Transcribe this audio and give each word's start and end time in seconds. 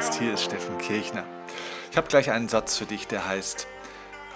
Podcast. 0.00 0.18
Hier 0.18 0.32
ist 0.32 0.44
Steffen 0.44 0.78
Kirchner. 0.78 1.24
Ich 1.90 1.96
habe 1.98 2.08
gleich 2.08 2.30
einen 2.30 2.48
Satz 2.48 2.78
für 2.78 2.86
dich, 2.86 3.06
der 3.06 3.26
heißt, 3.26 3.66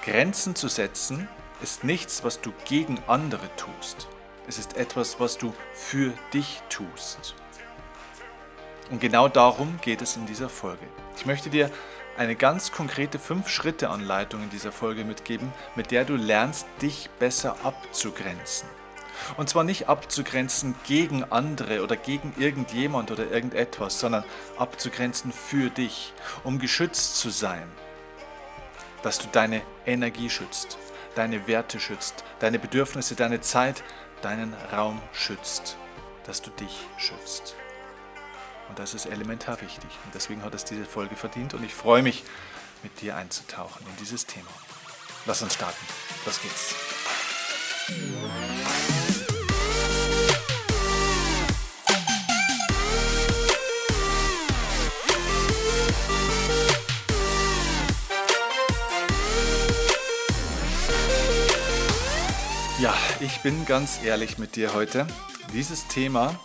Grenzen 0.04 0.54
zu 0.54 0.68
setzen 0.68 1.26
ist 1.62 1.84
nichts, 1.84 2.22
was 2.22 2.42
du 2.42 2.52
gegen 2.66 2.98
andere 3.06 3.48
tust. 3.56 4.08
Es 4.46 4.58
ist 4.58 4.76
etwas, 4.76 5.20
was 5.20 5.38
du 5.38 5.54
für 5.72 6.12
dich 6.34 6.60
tust. 6.68 7.34
Und 8.90 9.00
genau 9.00 9.28
darum 9.28 9.78
geht 9.80 10.02
es 10.02 10.16
in 10.16 10.26
dieser 10.26 10.50
Folge. 10.50 10.86
Ich 11.16 11.24
möchte 11.24 11.48
dir 11.48 11.70
eine 12.18 12.36
ganz 12.36 12.70
konkrete 12.70 13.18
5-Schritte-Anleitung 13.18 14.42
in 14.42 14.50
dieser 14.50 14.72
Folge 14.72 15.04
mitgeben, 15.04 15.50
mit 15.76 15.90
der 15.90 16.04
du 16.04 16.16
lernst, 16.16 16.66
dich 16.82 17.08
besser 17.18 17.56
abzugrenzen. 17.64 18.68
Und 19.36 19.48
zwar 19.48 19.64
nicht 19.64 19.88
abzugrenzen 19.88 20.74
gegen 20.86 21.24
andere 21.24 21.82
oder 21.82 21.96
gegen 21.96 22.34
irgendjemand 22.38 23.10
oder 23.10 23.30
irgendetwas, 23.30 24.00
sondern 24.00 24.24
abzugrenzen 24.58 25.32
für 25.32 25.70
dich, 25.70 26.12
um 26.42 26.58
geschützt 26.58 27.18
zu 27.18 27.30
sein. 27.30 27.68
Dass 29.02 29.18
du 29.18 29.26
deine 29.30 29.62
Energie 29.86 30.30
schützt, 30.30 30.78
deine 31.14 31.46
Werte 31.46 31.80
schützt, 31.80 32.24
deine 32.38 32.58
Bedürfnisse, 32.58 33.14
deine 33.14 33.40
Zeit, 33.40 33.82
deinen 34.22 34.54
Raum 34.72 35.00
schützt. 35.12 35.76
Dass 36.26 36.40
du 36.40 36.50
dich 36.50 36.86
schützt. 36.96 37.54
Und 38.68 38.78
das 38.78 38.94
ist 38.94 39.06
elementar 39.06 39.60
wichtig. 39.60 39.90
Und 40.04 40.14
deswegen 40.14 40.42
hat 40.42 40.54
es 40.54 40.64
diese 40.64 40.86
Folge 40.86 41.16
verdient 41.16 41.52
und 41.54 41.62
ich 41.64 41.74
freue 41.74 42.02
mich, 42.02 42.24
mit 42.82 43.00
dir 43.00 43.16
einzutauchen 43.16 43.84
in 43.86 43.96
dieses 43.96 44.26
Thema. 44.26 44.50
Lass 45.26 45.42
uns 45.42 45.54
starten. 45.54 45.86
Los 46.26 46.40
geht's. 46.40 46.93
Ich 63.24 63.40
bin 63.40 63.64
ganz 63.64 64.02
ehrlich 64.04 64.36
mit 64.36 64.54
dir 64.54 64.74
heute. 64.74 65.06
Dieses 65.54 65.88
Thema, 65.88 66.38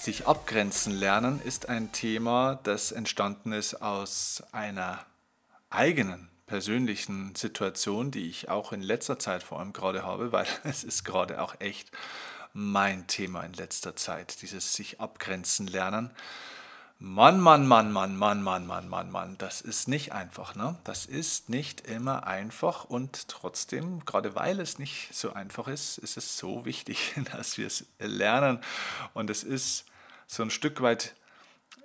sich 0.00 0.26
abgrenzen 0.26 0.92
lernen, 0.92 1.40
ist 1.44 1.68
ein 1.68 1.92
Thema, 1.92 2.58
das 2.64 2.90
entstanden 2.90 3.52
ist 3.52 3.80
aus 3.80 4.42
einer 4.50 5.06
eigenen 5.68 6.28
persönlichen 6.46 7.36
Situation, 7.36 8.10
die 8.10 8.28
ich 8.28 8.48
auch 8.48 8.72
in 8.72 8.82
letzter 8.82 9.20
Zeit 9.20 9.44
vor 9.44 9.60
allem 9.60 9.72
gerade 9.72 10.02
habe, 10.02 10.32
weil 10.32 10.46
es 10.64 10.82
ist 10.82 11.04
gerade 11.04 11.40
auch 11.40 11.54
echt 11.60 11.92
mein 12.52 13.06
Thema 13.06 13.42
in 13.44 13.52
letzter 13.52 13.94
Zeit, 13.94 14.42
dieses 14.42 14.74
sich 14.74 14.98
abgrenzen 14.98 15.68
lernen. 15.68 16.10
Mann, 17.02 17.40
Mann, 17.40 17.66
Mann, 17.66 17.92
Mann, 17.92 18.14
Mann, 18.14 18.42
Mann, 18.42 18.66
Mann, 18.66 18.88
Mann, 18.90 19.10
Mann, 19.10 19.36
das 19.38 19.62
ist 19.62 19.88
nicht 19.88 20.12
einfach, 20.12 20.54
ne? 20.54 20.76
Das 20.84 21.06
ist 21.06 21.48
nicht 21.48 21.88
immer 21.88 22.26
einfach 22.26 22.84
und 22.84 23.26
trotzdem, 23.26 24.04
gerade 24.04 24.34
weil 24.34 24.60
es 24.60 24.78
nicht 24.78 25.08
so 25.10 25.32
einfach 25.32 25.66
ist, 25.66 25.96
ist 25.96 26.18
es 26.18 26.36
so 26.36 26.66
wichtig, 26.66 27.14
dass 27.32 27.56
wir 27.56 27.66
es 27.66 27.86
lernen. 27.98 28.60
Und 29.14 29.30
es 29.30 29.44
ist 29.44 29.86
so 30.26 30.42
ein 30.42 30.50
Stück 30.50 30.82
weit 30.82 31.14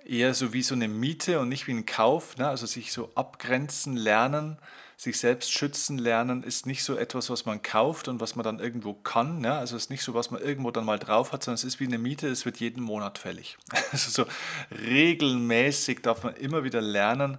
eher 0.04 0.34
so 0.34 0.52
wie 0.52 0.62
so 0.62 0.74
eine 0.74 0.86
Miete 0.86 1.40
und 1.40 1.48
nicht 1.48 1.66
wie 1.66 1.72
ein 1.72 1.86
Kauf, 1.86 2.36
ne? 2.36 2.46
Also 2.50 2.66
sich 2.66 2.92
so 2.92 3.10
abgrenzen 3.14 3.96
lernen 3.96 4.58
sich 4.96 5.18
selbst 5.18 5.52
schützen 5.52 5.98
lernen 5.98 6.42
ist 6.42 6.64
nicht 6.64 6.82
so 6.82 6.96
etwas, 6.96 7.28
was 7.28 7.44
man 7.44 7.60
kauft 7.60 8.08
und 8.08 8.18
was 8.18 8.34
man 8.34 8.44
dann 8.44 8.60
irgendwo 8.60 8.94
kann. 8.94 9.44
Ja? 9.44 9.58
Also 9.58 9.76
es 9.76 9.84
ist 9.84 9.90
nicht 9.90 10.02
so, 10.02 10.14
was 10.14 10.30
man 10.30 10.40
irgendwo 10.40 10.70
dann 10.70 10.86
mal 10.86 10.98
drauf 10.98 11.32
hat, 11.32 11.44
sondern 11.44 11.56
es 11.56 11.64
ist 11.64 11.80
wie 11.80 11.86
eine 11.86 11.98
Miete, 11.98 12.28
es 12.28 12.46
wird 12.46 12.58
jeden 12.58 12.82
Monat 12.82 13.18
fällig. 13.18 13.58
Also 13.92 14.10
so 14.10 14.26
regelmäßig 14.74 16.00
darf 16.02 16.24
man 16.24 16.34
immer 16.34 16.64
wieder 16.64 16.80
lernen, 16.80 17.38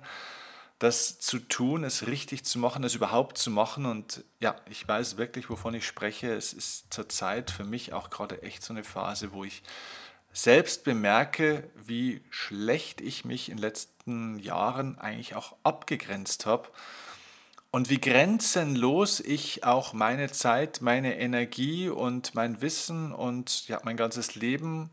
das 0.79 1.19
zu 1.19 1.39
tun, 1.39 1.83
es 1.83 2.07
richtig 2.07 2.45
zu 2.45 2.59
machen, 2.59 2.83
es 2.83 2.95
überhaupt 2.95 3.37
zu 3.37 3.49
machen. 3.49 3.85
Und 3.85 4.23
ja, 4.39 4.55
ich 4.69 4.87
weiß 4.87 5.17
wirklich, 5.17 5.49
wovon 5.49 5.73
ich 5.73 5.85
spreche. 5.85 6.33
Es 6.33 6.53
ist 6.53 6.93
zurzeit 6.93 7.49
für 7.49 7.63
mich 7.63 7.93
auch 7.93 8.11
gerade 8.11 8.43
echt 8.43 8.63
so 8.63 8.73
eine 8.73 8.83
Phase, 8.83 9.33
wo 9.33 9.43
ich 9.43 9.63
selbst 10.31 10.83
bemerke, 10.83 11.69
wie 11.75 12.21
schlecht 12.29 13.01
ich 13.01 13.25
mich 13.25 13.49
in 13.49 13.57
den 13.57 13.63
letzten 13.63 14.37
Jahren 14.37 14.99
eigentlich 14.99 15.35
auch 15.35 15.55
abgegrenzt 15.63 16.45
habe 16.45 16.69
und 17.71 17.89
wie 17.89 17.99
grenzenlos 17.99 19.19
ich 19.19 19.63
auch 19.63 19.93
meine 19.93 20.31
Zeit, 20.31 20.81
meine 20.81 21.19
Energie 21.19 21.89
und 21.89 22.33
mein 22.33 22.61
Wissen 22.61 23.11
und 23.11 23.67
ja, 23.67 23.79
mein 23.83 23.97
ganzes 23.97 24.35
Leben 24.35 24.89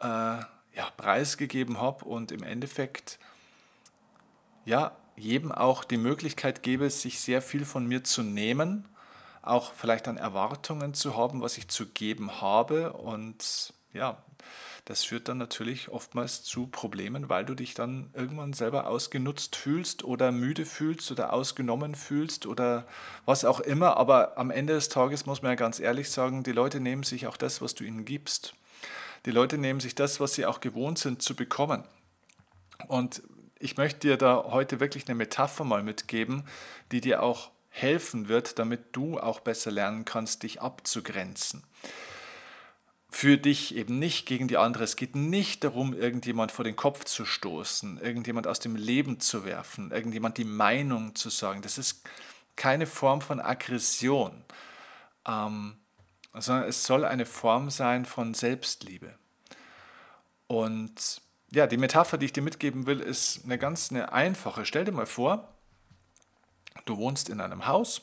äh, 0.00 0.06
ja, 0.06 0.90
preisgegeben 0.96 1.80
habe 1.80 2.04
und 2.04 2.30
im 2.30 2.42
Endeffekt 2.42 3.18
ja, 4.66 4.96
jedem 5.16 5.50
auch 5.50 5.84
die 5.84 5.96
Möglichkeit 5.96 6.62
gebe, 6.62 6.90
sich 6.90 7.20
sehr 7.20 7.40
viel 7.40 7.64
von 7.64 7.86
mir 7.86 8.04
zu 8.04 8.22
nehmen, 8.22 8.86
auch 9.40 9.72
vielleicht 9.72 10.08
an 10.08 10.18
Erwartungen 10.18 10.92
zu 10.92 11.16
haben, 11.16 11.40
was 11.40 11.56
ich 11.56 11.68
zu 11.68 11.86
geben 11.86 12.42
habe 12.42 12.92
und 12.92 13.72
ja, 13.94 14.22
das 14.86 15.02
führt 15.02 15.28
dann 15.28 15.38
natürlich 15.38 15.88
oftmals 15.88 16.44
zu 16.44 16.68
Problemen, 16.68 17.28
weil 17.28 17.44
du 17.44 17.56
dich 17.56 17.74
dann 17.74 18.08
irgendwann 18.14 18.52
selber 18.52 18.86
ausgenutzt 18.86 19.56
fühlst 19.56 20.04
oder 20.04 20.30
müde 20.30 20.64
fühlst 20.64 21.10
oder 21.10 21.32
ausgenommen 21.32 21.96
fühlst 21.96 22.46
oder 22.46 22.86
was 23.24 23.44
auch 23.44 23.58
immer. 23.58 23.96
Aber 23.96 24.38
am 24.38 24.52
Ende 24.52 24.74
des 24.74 24.88
Tages 24.88 25.26
muss 25.26 25.42
man 25.42 25.50
ja 25.50 25.56
ganz 25.56 25.80
ehrlich 25.80 26.08
sagen, 26.08 26.44
die 26.44 26.52
Leute 26.52 26.78
nehmen 26.78 27.02
sich 27.02 27.26
auch 27.26 27.36
das, 27.36 27.60
was 27.60 27.74
du 27.74 27.82
ihnen 27.82 28.04
gibst. 28.04 28.54
Die 29.24 29.32
Leute 29.32 29.58
nehmen 29.58 29.80
sich 29.80 29.96
das, 29.96 30.20
was 30.20 30.34
sie 30.34 30.46
auch 30.46 30.60
gewohnt 30.60 31.00
sind 31.00 31.20
zu 31.20 31.34
bekommen. 31.34 31.82
Und 32.86 33.24
ich 33.58 33.76
möchte 33.76 34.06
dir 34.06 34.16
da 34.16 34.44
heute 34.44 34.78
wirklich 34.78 35.08
eine 35.08 35.16
Metapher 35.16 35.64
mal 35.64 35.82
mitgeben, 35.82 36.44
die 36.92 37.00
dir 37.00 37.24
auch 37.24 37.50
helfen 37.70 38.28
wird, 38.28 38.60
damit 38.60 38.84
du 38.92 39.18
auch 39.18 39.40
besser 39.40 39.72
lernen 39.72 40.04
kannst, 40.04 40.44
dich 40.44 40.62
abzugrenzen 40.62 41.64
für 43.16 43.38
dich 43.38 43.74
eben 43.74 43.98
nicht 43.98 44.26
gegen 44.26 44.46
die 44.46 44.58
andere. 44.58 44.84
Es 44.84 44.94
geht 44.94 45.16
nicht 45.16 45.64
darum, 45.64 45.94
irgendjemand 45.94 46.52
vor 46.52 46.66
den 46.66 46.76
Kopf 46.76 47.06
zu 47.06 47.24
stoßen, 47.24 47.98
irgendjemand 47.98 48.46
aus 48.46 48.60
dem 48.60 48.76
Leben 48.76 49.20
zu 49.20 49.46
werfen, 49.46 49.90
irgendjemand 49.90 50.36
die 50.36 50.44
Meinung 50.44 51.14
zu 51.14 51.30
sagen. 51.30 51.62
Das 51.62 51.78
ist 51.78 52.06
keine 52.56 52.86
Form 52.86 53.22
von 53.22 53.40
Aggression, 53.40 54.44
ähm, 55.26 55.78
sondern 56.34 56.68
es 56.68 56.84
soll 56.84 57.06
eine 57.06 57.24
Form 57.24 57.70
sein 57.70 58.04
von 58.04 58.34
Selbstliebe. 58.34 59.14
Und 60.46 61.22
ja, 61.52 61.66
die 61.66 61.78
Metapher, 61.78 62.18
die 62.18 62.26
ich 62.26 62.34
dir 62.34 62.42
mitgeben 62.42 62.84
will, 62.84 63.00
ist 63.00 63.46
eine 63.46 63.56
ganz 63.56 63.90
eine 63.90 64.12
einfache. 64.12 64.66
Stell 64.66 64.84
dir 64.84 64.92
mal 64.92 65.06
vor, 65.06 65.54
du 66.84 66.98
wohnst 66.98 67.30
in 67.30 67.40
einem 67.40 67.66
Haus 67.66 68.02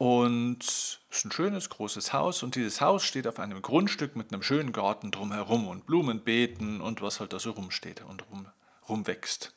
und 0.00 0.64
es 0.64 0.98
ist 1.10 1.26
ein 1.26 1.30
schönes, 1.30 1.68
großes 1.68 2.14
Haus 2.14 2.42
und 2.42 2.54
dieses 2.54 2.80
Haus 2.80 3.04
steht 3.04 3.26
auf 3.26 3.38
einem 3.38 3.60
Grundstück 3.60 4.16
mit 4.16 4.32
einem 4.32 4.42
schönen 4.42 4.72
Garten 4.72 5.10
drumherum 5.10 5.68
und 5.68 5.84
Blumenbeeten 5.84 6.80
und 6.80 7.02
was 7.02 7.20
halt 7.20 7.34
da 7.34 7.38
so 7.38 7.50
rumsteht 7.50 8.00
und 8.08 8.24
rum, 8.30 8.46
rumwächst. 8.88 9.54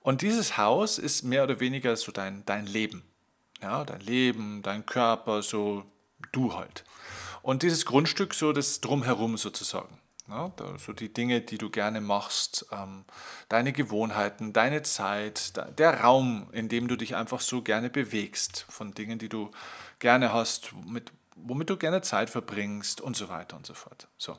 Und 0.00 0.22
dieses 0.22 0.56
Haus 0.58 0.98
ist 0.98 1.22
mehr 1.22 1.44
oder 1.44 1.60
weniger 1.60 1.96
so 1.96 2.10
dein, 2.10 2.44
dein 2.46 2.66
Leben. 2.66 3.04
Ja, 3.60 3.84
dein 3.84 4.00
Leben, 4.00 4.60
dein 4.62 4.86
Körper, 4.86 5.42
so 5.42 5.84
du 6.32 6.56
halt. 6.56 6.82
Und 7.42 7.62
dieses 7.62 7.86
Grundstück 7.86 8.34
so 8.34 8.52
das 8.52 8.80
Drumherum 8.80 9.36
sozusagen. 9.36 10.00
Ja, 10.28 10.52
so 10.78 10.92
die 10.92 11.12
Dinge, 11.12 11.40
die 11.40 11.58
du 11.58 11.68
gerne 11.68 12.00
machst, 12.00 12.66
ähm, 12.70 13.04
deine 13.48 13.72
Gewohnheiten, 13.72 14.52
deine 14.52 14.82
Zeit, 14.82 15.52
der 15.78 16.00
Raum, 16.02 16.48
in 16.52 16.68
dem 16.68 16.86
du 16.86 16.96
dich 16.96 17.16
einfach 17.16 17.40
so 17.40 17.60
gerne 17.60 17.90
bewegst, 17.90 18.64
von 18.68 18.94
Dingen, 18.94 19.18
die 19.18 19.28
du 19.28 19.50
gerne 19.98 20.32
hast, 20.32 20.72
mit, 20.86 21.12
womit 21.34 21.70
du 21.70 21.76
gerne 21.76 22.02
Zeit 22.02 22.30
verbringst 22.30 23.00
und 23.00 23.16
so 23.16 23.28
weiter 23.28 23.56
und 23.56 23.66
so 23.66 23.74
fort. 23.74 24.06
So. 24.16 24.38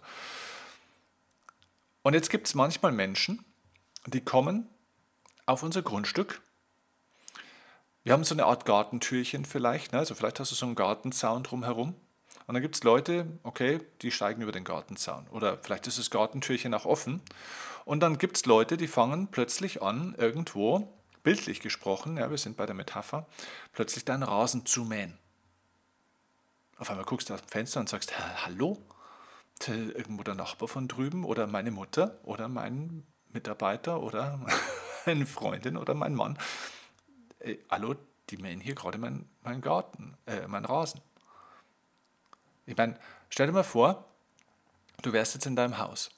Und 2.01 2.13
jetzt 2.13 2.29
gibt 2.29 2.47
es 2.47 2.55
manchmal 2.55 2.93
Menschen, 2.93 3.43
die 4.07 4.21
kommen 4.21 4.69
auf 5.45 5.63
unser 5.63 5.81
Grundstück. 5.81 6.41
Wir 8.03 8.13
haben 8.13 8.23
so 8.23 8.35
eine 8.35 8.45
Art 8.45 8.65
Gartentürchen 8.65 9.43
vielleicht, 9.45 9.91
ne? 9.91 9.99
also 9.99 10.15
vielleicht 10.15 10.39
hast 10.39 10.51
du 10.51 10.55
so 10.55 10.65
einen 10.65 10.75
Gartenzaun 10.75 11.43
drumherum 11.43 11.95
und 12.45 12.53
dann 12.55 12.61
gibt 12.61 12.75
es 12.75 12.83
Leute, 12.83 13.25
okay, 13.43 13.79
die 14.01 14.11
steigen 14.11 14.41
über 14.41 14.51
den 14.51 14.63
Gartenzaun. 14.63 15.27
Oder 15.29 15.57
vielleicht 15.61 15.87
ist 15.87 15.97
das 15.97 16.09
Gartentürchen 16.09 16.73
auch 16.73 16.85
offen. 16.85 17.21
Und 17.85 18.01
dann 18.01 18.17
gibt 18.17 18.37
es 18.37 18.45
Leute, 18.45 18.77
die 18.77 18.87
fangen 18.87 19.27
plötzlich 19.27 19.81
an, 19.81 20.15
irgendwo, 20.17 20.93
bildlich 21.23 21.61
gesprochen, 21.61 22.17
ja, 22.17 22.29
wir 22.29 22.37
sind 22.37 22.57
bei 22.57 22.65
der 22.65 22.75
Metapher, 22.75 23.25
plötzlich 23.71 24.05
deinen 24.05 24.23
Rasen 24.23 24.65
zu 24.65 24.83
mähen. 24.83 25.17
Auf 26.77 26.89
einmal 26.89 27.05
guckst 27.05 27.29
du 27.29 27.33
aus 27.33 27.41
dem 27.41 27.49
Fenster 27.49 27.79
und 27.79 27.89
sagst, 27.89 28.13
hallo? 28.45 28.77
Irgendwo 29.67 30.23
der 30.23 30.35
Nachbar 30.35 30.67
von 30.67 30.89
drüben 30.89 31.23
oder 31.23 31.47
meine 31.47 31.71
Mutter 31.71 32.19
oder 32.23 32.49
mein 32.49 33.05
Mitarbeiter 33.31 34.01
oder 34.01 34.45
meine 35.05 35.25
Freundin 35.25 35.77
oder 35.77 35.93
mein 35.93 36.15
Mann. 36.15 36.37
Äh, 37.39 37.57
hallo, 37.69 37.95
die 38.29 38.37
mähen 38.37 38.59
hier 38.59 38.75
gerade 38.75 38.97
meinen 38.97 39.29
mein 39.41 39.61
Garten, 39.61 40.17
äh, 40.25 40.47
meinen 40.47 40.65
Rasen. 40.65 40.99
Ich 42.65 42.77
meine, 42.77 42.97
stell 43.29 43.47
dir 43.47 43.53
mal 43.53 43.63
vor, 43.63 44.05
du 45.01 45.13
wärst 45.13 45.33
jetzt 45.33 45.45
in 45.45 45.55
deinem 45.55 45.77
Haus. 45.77 46.11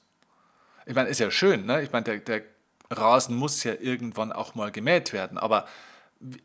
Ich 0.86 0.94
meine, 0.94 1.08
ist 1.08 1.18
ja 1.18 1.30
schön, 1.30 1.66
ne? 1.66 1.82
Ich 1.82 1.92
meine, 1.92 2.04
der, 2.04 2.18
der 2.18 2.42
Rasen 2.90 3.36
muss 3.36 3.64
ja 3.64 3.74
irgendwann 3.74 4.32
auch 4.32 4.54
mal 4.54 4.70
gemäht 4.70 5.12
werden. 5.12 5.38
Aber 5.38 5.66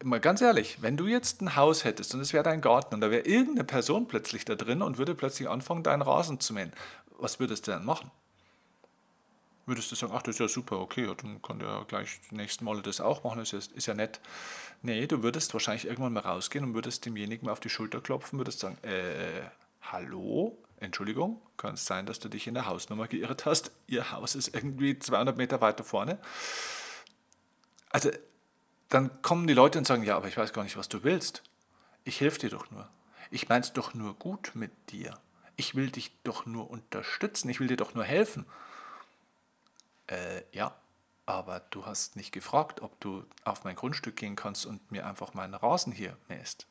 mal 0.04 0.20
ganz 0.20 0.42
ehrlich, 0.42 0.82
wenn 0.82 0.98
du 0.98 1.08
jetzt 1.08 1.42
ein 1.42 1.56
Haus 1.56 1.86
hättest 1.86 2.14
und 2.14 2.22
es 2.22 2.34
wäre 2.34 2.44
dein 2.44 2.62
Garten 2.62 2.96
und 2.96 3.02
da 3.02 3.12
wäre 3.12 3.26
irgendeine 3.26 3.64
Person 3.64 4.08
plötzlich 4.08 4.46
da 4.46 4.56
drin 4.56 4.82
und 4.82 4.98
würde 4.98 5.16
plötzlich 5.16 5.48
anfangen, 5.50 5.84
deinen 5.84 6.02
Rasen 6.02 6.40
zu 6.40 6.54
mähen, 6.54 6.74
was 7.18 7.40
würdest 7.40 7.68
du 7.68 7.72
denn 7.72 7.86
machen? 7.86 8.12
Würdest 9.68 9.92
du 9.92 9.96
sagen, 9.96 10.12
ach, 10.16 10.24
das 10.24 10.36
ist 10.36 10.40
ja 10.40 10.48
super, 10.48 10.80
okay, 10.80 11.08
dann 11.22 11.42
kann 11.42 11.60
der 11.60 11.86
gleich 11.88 12.20
die 12.30 12.36
nächsten 12.36 12.66
Male 12.66 12.82
das 12.82 13.00
auch 13.00 13.24
machen, 13.24 13.40
das 13.40 13.54
ist, 13.54 13.72
ist 13.72 13.86
ja 13.86 13.94
nett. 13.94 14.20
Nee, 14.82 15.06
du 15.06 15.22
würdest 15.22 15.54
wahrscheinlich 15.54 15.86
irgendwann 15.86 16.14
mal 16.14 16.22
rausgehen 16.22 16.66
und 16.66 16.74
würdest 16.74 17.06
demjenigen 17.06 17.46
mal 17.46 17.52
auf 17.52 17.60
die 17.60 17.70
Schulter 17.70 18.02
klopfen, 18.02 18.40
würdest 18.40 18.60
sagen, 18.60 18.78
äh, 18.84 19.42
hallo, 19.82 20.58
Entschuldigung, 20.78 21.42
kann 21.58 21.76
es 21.76 21.86
sein, 21.86 22.06
dass 22.06 22.20
du 22.20 22.30
dich 22.30 22.48
in 22.48 22.54
der 22.54 22.66
Hausnummer 22.66 23.08
geirrt 23.08 23.46
hast? 23.46 23.72
Ihr 23.88 24.12
Haus 24.12 24.36
ist 24.36 24.54
irgendwie 24.56 24.98
200 24.98 25.38
Meter 25.38 25.62
weiter 25.62 25.84
vorne. 25.84 26.20
Also 27.90 28.10
dann 28.90 29.22
kommen 29.22 29.48
die 29.48 29.54
Leute 29.54 29.78
und 29.78 29.86
sagen, 29.86 30.04
ja, 30.04 30.18
aber 30.18 30.28
ich 30.28 30.38
weiß 30.38 30.54
gar 30.54 30.64
nicht, 30.64 30.78
was 30.78 30.90
du 30.90 31.04
willst. 31.04 31.44
Ich 32.04 32.20
helfe 32.20 32.40
dir 32.40 32.50
doch 32.50 32.70
nur. 32.72 32.90
Ich 33.30 33.48
meine 33.48 33.64
es 33.64 33.74
doch 33.74 33.94
nur 33.94 34.16
gut 34.16 34.52
mit 34.54 34.72
dir. 34.92 35.18
Ich 35.56 35.76
will 35.76 35.92
dich 35.92 36.12
doch 36.24 36.46
nur 36.46 36.70
unterstützen. 36.70 37.50
Ich 37.50 37.60
will 37.60 37.68
dir 37.68 37.78
doch 37.78 37.94
nur 37.94 38.04
helfen. 38.04 38.46
Äh, 40.08 40.42
ja, 40.52 40.76
aber 41.26 41.62
du 41.70 41.86
hast 41.86 42.16
nicht 42.16 42.32
gefragt, 42.32 42.82
ob 42.82 43.00
du 43.00 43.24
auf 43.46 43.64
mein 43.64 43.76
Grundstück 43.76 44.16
gehen 44.18 44.36
kannst 44.36 44.66
und 44.66 44.92
mir 44.92 45.06
einfach 45.06 45.34
meinen 45.34 45.54
Rasen 45.54 45.94
hier 45.94 46.18
mähst. 46.28 46.68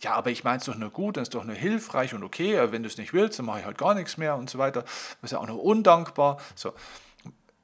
Ja, 0.00 0.14
aber 0.14 0.30
ich 0.30 0.44
meine 0.44 0.58
es 0.58 0.64
doch 0.64 0.76
nur 0.76 0.90
gut, 0.90 1.16
das 1.16 1.24
ist 1.24 1.34
doch 1.34 1.44
nur 1.44 1.54
hilfreich 1.54 2.14
und 2.14 2.22
okay, 2.22 2.72
wenn 2.72 2.82
du 2.82 2.88
es 2.88 2.96
nicht 2.96 3.12
willst, 3.12 3.38
dann 3.38 3.46
mache 3.46 3.60
ich 3.60 3.64
halt 3.66 3.76
gar 3.76 3.94
nichts 3.94 4.16
mehr 4.16 4.34
und 4.36 4.48
so 4.48 4.58
weiter. 4.58 4.82
Das 4.82 5.24
ist 5.24 5.32
ja 5.32 5.38
auch 5.38 5.46
nur 5.46 5.62
undankbar. 5.62 6.40
So, 6.54 6.72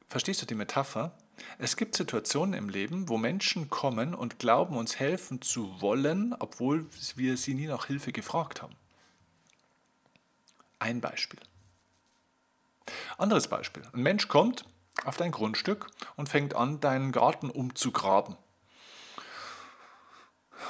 verstehst 0.09 0.43
du 0.43 0.47
die 0.47 0.55
Metapher? 0.55 1.13
Es 1.59 1.77
gibt 1.77 1.97
Situationen 1.97 2.55
im 2.55 2.69
Leben, 2.69 3.09
wo 3.09 3.17
Menschen 3.17 3.71
kommen 3.71 4.15
und 4.15 4.39
glauben, 4.39 4.77
uns 4.77 4.99
helfen 4.99 5.41
zu 5.41 5.81
wollen, 5.81 6.35
obwohl 6.39 6.87
wir 7.15 7.39
sie 7.39 7.55
nie 7.55 7.67
nach 7.67 7.87
Hilfe 7.87 8.13
gefragt 8.13 8.61
haben. 8.61 8.75
Ein 10.79 11.01
Beispiel. 11.01 11.41
Anderes 13.17 13.49
Beispiel. 13.49 13.83
Ein 13.93 14.03
Mensch 14.03 14.29
kommt 14.29 14.67
auf 15.05 15.17
dein 15.17 15.31
Grundstück 15.31 15.87
und 16.17 16.29
fängt 16.29 16.55
an, 16.55 16.81
deinen 16.81 17.13
Garten 17.13 17.49
umzugraben 17.49 18.37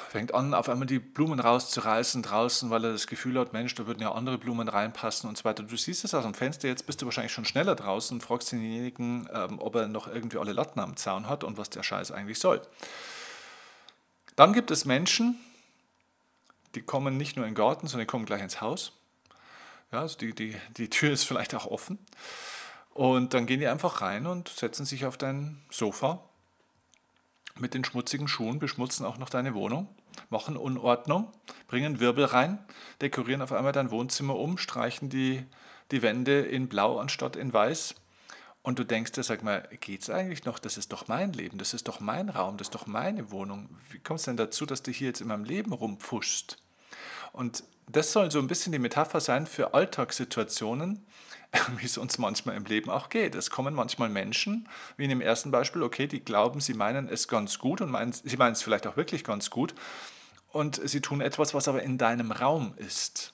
fängt 0.08 0.34
an, 0.34 0.54
auf 0.54 0.68
einmal 0.68 0.86
die 0.86 0.98
Blumen 0.98 1.40
rauszureißen 1.40 2.22
draußen, 2.22 2.70
weil 2.70 2.84
er 2.84 2.92
das 2.92 3.06
Gefühl 3.06 3.38
hat, 3.38 3.52
Mensch, 3.52 3.74
da 3.74 3.86
würden 3.86 4.00
ja 4.00 4.12
andere 4.12 4.38
Blumen 4.38 4.68
reinpassen 4.68 5.28
und 5.28 5.38
so 5.38 5.44
weiter. 5.44 5.62
Du 5.62 5.76
siehst 5.76 6.04
es 6.04 6.14
aus 6.14 6.24
dem 6.24 6.34
Fenster, 6.34 6.68
jetzt 6.68 6.86
bist 6.86 7.02
du 7.02 7.06
wahrscheinlich 7.06 7.32
schon 7.32 7.44
schneller 7.44 7.74
draußen 7.74 8.16
und 8.16 8.20
fragst 8.20 8.52
denjenigen, 8.52 9.28
ähm, 9.32 9.58
ob 9.58 9.74
er 9.76 9.88
noch 9.88 10.08
irgendwie 10.08 10.38
alle 10.38 10.52
Latten 10.52 10.80
am 10.80 10.96
Zaun 10.96 11.28
hat 11.28 11.44
und 11.44 11.58
was 11.58 11.70
der 11.70 11.82
Scheiß 11.82 12.10
eigentlich 12.10 12.38
soll. 12.38 12.60
Dann 14.34 14.52
gibt 14.52 14.70
es 14.70 14.84
Menschen, 14.84 15.38
die 16.74 16.82
kommen 16.82 17.16
nicht 17.16 17.36
nur 17.36 17.46
in 17.46 17.52
den 17.52 17.56
Garten, 17.56 17.86
sondern 17.86 18.06
die 18.06 18.10
kommen 18.10 18.26
gleich 18.26 18.42
ins 18.42 18.60
Haus. 18.60 18.92
Ja, 19.92 20.00
also 20.00 20.18
die, 20.18 20.34
die, 20.34 20.56
die 20.76 20.90
Tür 20.90 21.12
ist 21.12 21.24
vielleicht 21.28 21.54
auch 21.54 21.66
offen. 21.66 21.98
Und 22.92 23.34
dann 23.34 23.46
gehen 23.46 23.60
die 23.60 23.68
einfach 23.68 24.00
rein 24.00 24.26
und 24.26 24.48
setzen 24.48 24.86
sich 24.86 25.04
auf 25.04 25.18
dein 25.18 25.62
Sofa 25.70 26.22
mit 27.58 27.74
den 27.74 27.84
schmutzigen 27.84 28.28
Schuhen, 28.28 28.58
beschmutzen 28.58 29.06
auch 29.06 29.18
noch 29.18 29.30
deine 29.30 29.54
Wohnung, 29.54 29.88
machen 30.30 30.56
Unordnung, 30.56 31.30
bringen 31.68 32.00
Wirbel 32.00 32.24
rein, 32.24 32.58
dekorieren 33.00 33.42
auf 33.42 33.52
einmal 33.52 33.72
dein 33.72 33.90
Wohnzimmer 33.90 34.36
um, 34.36 34.58
streichen 34.58 35.08
die, 35.08 35.44
die 35.90 36.02
Wände 36.02 36.40
in 36.40 36.68
blau 36.68 36.98
anstatt 36.98 37.36
in 37.36 37.52
weiß. 37.52 37.94
Und 38.62 38.80
du 38.80 38.84
denkst 38.84 39.12
dir, 39.12 39.22
sag 39.22 39.44
mal, 39.44 39.68
geht's 39.80 40.10
eigentlich 40.10 40.44
noch? 40.44 40.58
Das 40.58 40.76
ist 40.76 40.92
doch 40.92 41.06
mein 41.06 41.32
Leben, 41.32 41.56
das 41.56 41.72
ist 41.72 41.86
doch 41.86 42.00
mein 42.00 42.28
Raum, 42.28 42.56
das 42.56 42.66
ist 42.66 42.74
doch 42.74 42.86
meine 42.86 43.30
Wohnung. 43.30 43.68
Wie 43.90 44.00
kommst 44.00 44.26
du 44.26 44.30
denn 44.30 44.36
dazu, 44.36 44.66
dass 44.66 44.82
du 44.82 44.90
hier 44.90 45.08
jetzt 45.08 45.20
in 45.20 45.28
meinem 45.28 45.44
Leben 45.44 45.72
rumpfuschst? 45.72 46.58
Und 47.32 47.64
das 47.88 48.12
soll 48.12 48.31
so 48.31 48.38
ein 48.38 48.49
bisschen 48.49 48.73
die 48.73 48.78
Metapher 48.78 49.20
sein 49.20 49.46
für 49.46 49.75
Alltagssituationen, 49.75 51.06
wie 51.76 51.87
es 51.87 51.99
uns 51.99 52.19
manchmal 52.19 52.56
im 52.56 52.64
Leben 52.64 52.90
auch 52.90 53.08
geht. 53.08 53.34
Es 53.34 53.50
kommen 53.50 53.75
manchmal 53.75 54.08
Menschen, 54.08 54.69
wie 54.96 55.05
in 55.05 55.11
dem 55.11 55.20
ersten 55.20 55.50
Beispiel, 55.50 55.82
okay, 55.82 56.06
die 56.06 56.25
glauben, 56.25 56.61
sie 56.61 56.75
meinen 56.75 57.08
es 57.08 57.28
ganz 57.28 57.58
gut 57.58 57.81
und 57.81 57.90
meinen, 57.90 58.12
sie 58.12 58.37
meinen 58.37 58.52
es 58.52 58.62
vielleicht 58.62 58.87
auch 58.87 58.96
wirklich 58.96 59.25
ganz 59.25 59.50
gut 59.50 59.75
und 60.52 60.81
sie 60.88 61.00
tun 61.00 61.20
etwas, 61.20 61.55
was 61.55 61.69
aber 61.69 61.82
in 61.82 61.99
deinem 61.99 62.32
Raum 62.32 62.75
ist. 62.76 63.32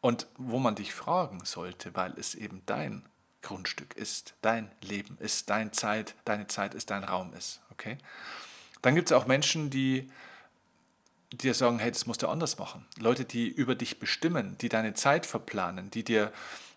Und 0.00 0.26
wo 0.36 0.58
man 0.58 0.74
dich 0.74 0.92
fragen 0.92 1.44
sollte, 1.44 1.94
weil 1.94 2.12
es 2.18 2.34
eben 2.34 2.62
dein 2.66 3.02
Grundstück 3.40 3.96
ist, 3.96 4.34
dein 4.42 4.70
Leben 4.82 5.16
ist, 5.18 5.48
deine 5.50 5.70
Zeit, 5.70 6.14
deine 6.24 6.46
Zeit 6.46 6.74
ist, 6.74 6.90
dein 6.90 7.04
Raum 7.04 7.32
ist. 7.34 7.60
Okay? 7.72 7.98
Dann 8.82 8.94
gibt 8.94 9.10
es 9.10 9.12
auch 9.16 9.26
Menschen, 9.26 9.70
die 9.70 10.10
dir 11.32 11.54
sagen, 11.54 11.78
hey, 11.78 11.90
das 11.90 12.06
musst 12.06 12.22
du 12.22 12.28
anders 12.28 12.58
machen. 12.58 12.86
Leute, 12.98 13.24
die 13.24 13.48
über 13.48 13.74
dich 13.74 13.98
bestimmen, 13.98 14.56
die 14.60 14.68
deine 14.68 14.94
Zeit 14.94 15.26
verplanen, 15.26 15.90
die 15.90 16.04
dir 16.04 16.32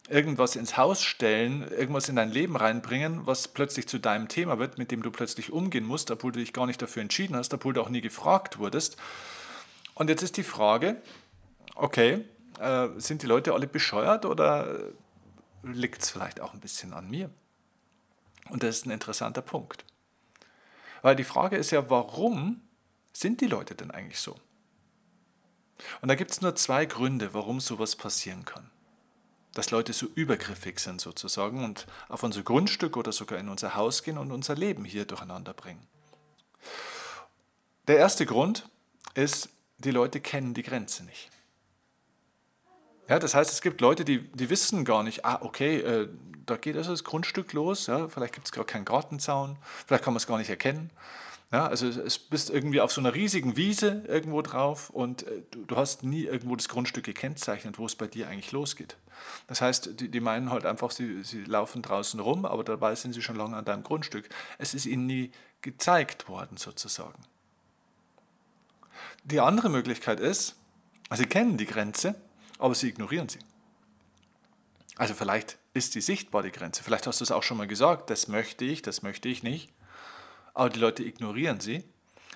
irgendwas 0.10 0.56
ins 0.56 0.78
Haus 0.78 1.04
stellen, 1.04 1.70
irgendwas 1.70 2.10
in 2.10 2.16
dein 2.16 2.32
Leben 2.32 2.56
reinbringen, 2.56 3.28
was 3.28 3.48
plötzlich 3.50 3.88
zu 3.88 4.00
deinem 4.00 4.28
Thema 4.30 4.58
wird, 4.58 4.78
mit 4.78 4.92
dem 4.92 5.04
du 5.04 5.12
plötzlich 5.12 5.52
umgehen 5.52 5.86
musst, 5.86 6.12
obwohl 6.12 6.32
du 6.32 6.40
dich 6.40 6.54
gar 6.54 6.66
nicht 6.66 6.82
dafür 6.82 7.02
entschieden 7.02 7.36
hast, 7.36 7.54
obwohl 7.54 7.74
du 7.74 7.82
auch 7.82 7.90
nie 7.90 8.02
gefragt 8.02 8.58
wurdest. 8.58 8.98
Und 9.96 10.10
jetzt 10.10 10.22
ist 10.22 10.38
die 10.38 10.44
Frage, 10.44 11.02
okay, 11.76 12.24
äh, 12.60 12.88
sind 12.98 13.22
die 13.22 13.28
Leute 13.28 13.54
alle 13.54 13.68
bescheuert 13.68 14.26
oder 14.26 14.80
liegt 15.64 16.04
es 16.04 16.10
vielleicht 16.10 16.40
auch 16.40 16.54
ein 16.54 16.60
bisschen 16.60 16.94
an 16.94 17.10
mir? 17.10 17.30
Und 18.50 18.64
das 18.64 18.78
ist 18.78 18.86
ein 18.86 18.92
interessanter 18.92 19.42
Punkt. 19.42 19.84
Weil 21.02 21.16
die 21.16 21.26
Frage 21.26 21.58
ist 21.58 21.72
ja, 21.72 21.90
warum 21.90 22.62
sind 23.20 23.42
die 23.42 23.48
Leute 23.48 23.74
denn 23.74 23.90
eigentlich 23.90 24.20
so? 24.20 24.36
Und 26.02 26.10
da 26.10 26.16
gibt 26.16 26.32
es 26.32 26.42
nur 26.42 26.56
zwei 26.56 26.86
Gründe, 26.86 27.34
warum 27.34 27.60
sowas 27.60 27.96
passieren 27.96 28.46
kann. 28.46 28.70
Dass 29.54 29.72
Leute 29.72 29.92
so 29.94 30.06
übergriffig 30.14 30.80
sind 30.80 31.02
sozusagen 31.02 31.64
und 31.64 31.88
auf 32.10 32.22
unser 32.22 32.44
Grundstück 32.44 32.96
oder 32.96 33.12
sogar 33.12 33.40
in 33.40 33.50
unser 33.50 33.74
Haus 33.76 34.04
gehen 34.04 34.20
und 34.20 34.32
unser 34.32 34.54
Leben 34.56 34.86
hier 34.86 35.06
durcheinander 35.06 35.54
bringen. 35.54 35.88
Der 37.88 37.98
erste 37.98 38.28
Grund 38.28 38.70
ist, 39.16 39.50
die 39.80 39.92
Leute 39.92 40.22
kennen 40.22 40.54
die 40.54 40.64
Grenze 40.64 41.04
nicht. 41.04 41.32
Ja, 43.08 43.18
das 43.18 43.34
heißt, 43.34 43.52
es 43.52 43.62
gibt 43.62 43.82
Leute, 43.82 44.06
die, 44.06 44.28
die 44.34 44.50
wissen 44.52 44.86
gar 44.86 45.02
nicht, 45.02 45.26
ah, 45.26 45.40
okay, 45.42 45.78
äh, 45.78 46.10
da 46.46 46.58
geht 46.58 46.76
also 46.76 46.92
das 46.92 47.04
Grundstück 47.04 47.54
los, 47.54 47.88
ja, 47.88 48.10
vielleicht 48.10 48.34
gibt 48.34 48.48
es 48.48 48.52
gar 48.52 48.66
keinen 48.66 48.86
Gartenzaun, 48.86 49.58
vielleicht 49.88 50.04
kann 50.04 50.14
man 50.14 50.18
es 50.18 50.28
gar 50.28 50.38
nicht 50.38 50.50
erkennen. 50.50 50.92
Ja, 51.52 51.66
also 51.68 51.88
es 51.88 52.20
bist 52.20 52.50
irgendwie 52.50 52.82
auf 52.82 52.92
so 52.92 53.00
einer 53.00 53.14
riesigen 53.14 53.56
Wiese 53.56 54.04
irgendwo 54.08 54.42
drauf 54.42 54.90
und 54.90 55.24
äh, 55.24 55.44
du, 55.52 55.64
du, 55.64 55.78
hast 55.78 56.04
nie 56.04 56.24
irgendwo 56.24 56.58
das 56.58 56.68
Grundstück 56.68 57.06
gekennzeichnet, 57.06 57.80
wo 57.80 57.86
es 57.86 57.96
bei 57.96 58.08
dir 58.08 58.28
eigentlich 58.28 58.52
losgeht. 58.52 58.98
Das 59.48 59.62
heißt, 59.62 59.98
die, 60.02 60.10
die 60.10 60.20
meinen 60.20 60.52
halt 60.52 60.66
einfach, 60.66 60.92
sie, 60.92 61.24
sie 61.24 61.46
laufen 61.46 61.82
draußen 61.82 62.20
rum, 62.20 62.46
aber 62.46 62.66
dabei 62.66 62.96
sind 62.96 63.14
sie 63.14 63.22
schon 63.22 63.38
lange 63.38 63.56
an 63.56 63.64
deinem 63.64 63.84
Grundstück. 63.84 64.28
Es 64.58 64.74
ist 64.74 64.86
ihnen 64.86 65.06
nie 65.06 65.32
gezeigt 65.62 66.28
worden 66.28 66.58
sozusagen. 66.58 67.24
Die 69.24 69.40
andere 69.40 69.70
Möglichkeit 69.70 70.20
ist, 70.20 70.56
sie 71.16 71.26
kennen 71.28 71.58
die 71.58 71.66
Grenze, 71.66 72.16
aber 72.60 72.76
sie 72.76 72.90
ignorieren 72.90 73.30
sie. 73.30 73.40
Also 74.98 75.14
vielleicht 75.14 75.58
ist 75.74 75.94
sie 75.94 76.02
sichtbar, 76.02 76.44
die 76.44 76.52
Grenze. 76.52 76.84
Vielleicht 76.84 77.08
hast 77.08 77.22
du 77.22 77.24
es 77.24 77.32
auch 77.32 77.44
schon 77.44 77.56
mal 77.56 77.68
gesagt, 77.68 78.10
das 78.10 78.28
möchte 78.28 78.66
ich, 78.66 78.82
das 78.82 79.02
möchte 79.02 79.30
ich 79.30 79.44
nicht 79.44 79.72
aber 80.58 80.70
die 80.70 80.80
Leute 80.80 81.04
ignorieren 81.04 81.60
sie. 81.60 81.84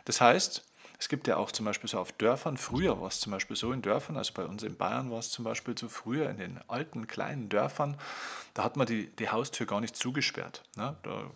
Das 0.05 0.21
heißt, 0.21 0.63
es 0.99 1.09
gibt 1.09 1.27
ja 1.27 1.37
auch 1.37 1.51
zum 1.51 1.65
Beispiel 1.65 1.89
so 1.89 1.97
auf 1.97 2.11
Dörfern, 2.11 2.57
früher 2.57 3.01
war 3.01 3.07
es 3.07 3.19
zum 3.19 3.31
Beispiel 3.31 3.55
so 3.55 3.71
in 3.73 3.81
Dörfern, 3.81 4.15
also 4.15 4.33
bei 4.35 4.45
uns 4.45 4.61
in 4.61 4.77
Bayern 4.77 5.09
war 5.09 5.17
es 5.17 5.31
zum 5.31 5.43
Beispiel 5.43 5.75
so 5.75 5.89
früher 5.89 6.29
in 6.29 6.37
den 6.37 6.59
alten 6.67 7.07
kleinen 7.07 7.49
Dörfern, 7.49 7.97
da 8.53 8.63
hat 8.63 8.77
man 8.77 8.85
die, 8.85 9.07
die 9.15 9.29
Haustür 9.29 9.65
gar 9.65 9.81
nicht 9.81 9.95
zugesperrt. 9.95 10.63
Ne? 10.75 10.95
Da, 11.01 11.31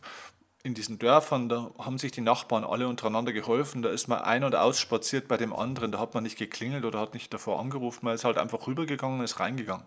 in 0.61 0.75
diesen 0.75 0.99
Dörfern, 0.99 1.49
da 1.49 1.71
haben 1.79 1.97
sich 1.97 2.11
die 2.11 2.21
Nachbarn 2.21 2.63
alle 2.63 2.87
untereinander 2.87 3.33
geholfen, 3.33 3.81
da 3.81 3.89
ist 3.89 4.07
man 4.07 4.19
ein- 4.19 4.43
und 4.43 4.55
ausspaziert 4.55 5.27
bei 5.27 5.37
dem 5.37 5.53
anderen, 5.53 5.91
da 5.91 5.97
hat 5.97 6.13
man 6.13 6.23
nicht 6.23 6.37
geklingelt 6.37 6.85
oder 6.85 6.99
hat 6.99 7.15
nicht 7.15 7.33
davor 7.33 7.59
angerufen, 7.59 8.05
man 8.05 8.13
ist 8.13 8.25
halt 8.25 8.37
einfach 8.37 8.67
rübergegangen 8.67 9.19
und 9.19 9.25
ist 9.25 9.39
reingegangen. 9.39 9.85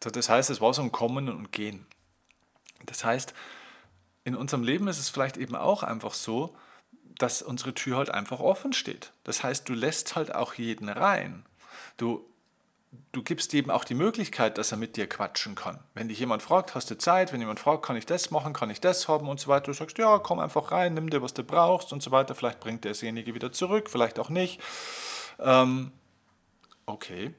Das 0.00 0.28
heißt, 0.28 0.50
es 0.50 0.60
war 0.60 0.74
so 0.74 0.82
ein 0.82 0.90
Kommen 0.90 1.28
und 1.28 1.52
Gehen. 1.52 1.86
Das 2.86 3.04
heißt, 3.04 3.34
in 4.24 4.36
unserem 4.36 4.62
Leben 4.62 4.88
ist 4.88 4.98
es 4.98 5.08
vielleicht 5.08 5.36
eben 5.36 5.56
auch 5.56 5.82
einfach 5.82 6.14
so, 6.14 6.54
dass 7.18 7.42
unsere 7.42 7.74
Tür 7.74 7.98
halt 7.98 8.10
einfach 8.10 8.40
offen 8.40 8.72
steht. 8.72 9.12
Das 9.24 9.42
heißt, 9.42 9.68
du 9.68 9.74
lässt 9.74 10.16
halt 10.16 10.34
auch 10.34 10.54
jeden 10.54 10.88
rein. 10.88 11.44
Du, 11.96 12.24
du 13.12 13.22
gibst 13.22 13.52
jedem 13.52 13.70
auch 13.70 13.84
die 13.84 13.94
Möglichkeit, 13.94 14.58
dass 14.58 14.72
er 14.72 14.78
mit 14.78 14.96
dir 14.96 15.08
quatschen 15.08 15.54
kann. 15.54 15.78
Wenn 15.94 16.08
dich 16.08 16.18
jemand 16.18 16.42
fragt, 16.42 16.74
hast 16.74 16.90
du 16.90 16.98
Zeit? 16.98 17.32
Wenn 17.32 17.40
jemand 17.40 17.60
fragt, 17.60 17.84
kann 17.84 17.96
ich 17.96 18.06
das 18.06 18.30
machen, 18.30 18.52
kann 18.52 18.70
ich 18.70 18.80
das 18.80 19.08
haben 19.08 19.28
und 19.28 19.40
so 19.40 19.48
weiter, 19.48 19.66
du 19.66 19.72
sagst, 19.72 19.98
ja, 19.98 20.18
komm 20.18 20.38
einfach 20.38 20.72
rein, 20.72 20.94
nimm 20.94 21.10
dir, 21.10 21.22
was 21.22 21.34
du 21.34 21.44
brauchst 21.44 21.92
und 21.92 22.02
so 22.02 22.10
weiter. 22.10 22.34
Vielleicht 22.34 22.60
bringt 22.60 22.84
derjenige 22.84 23.34
wieder 23.34 23.52
zurück, 23.52 23.90
vielleicht 23.90 24.18
auch 24.18 24.28
nicht. 24.30 24.60
Ähm, 25.38 25.92
okay. 26.86 27.34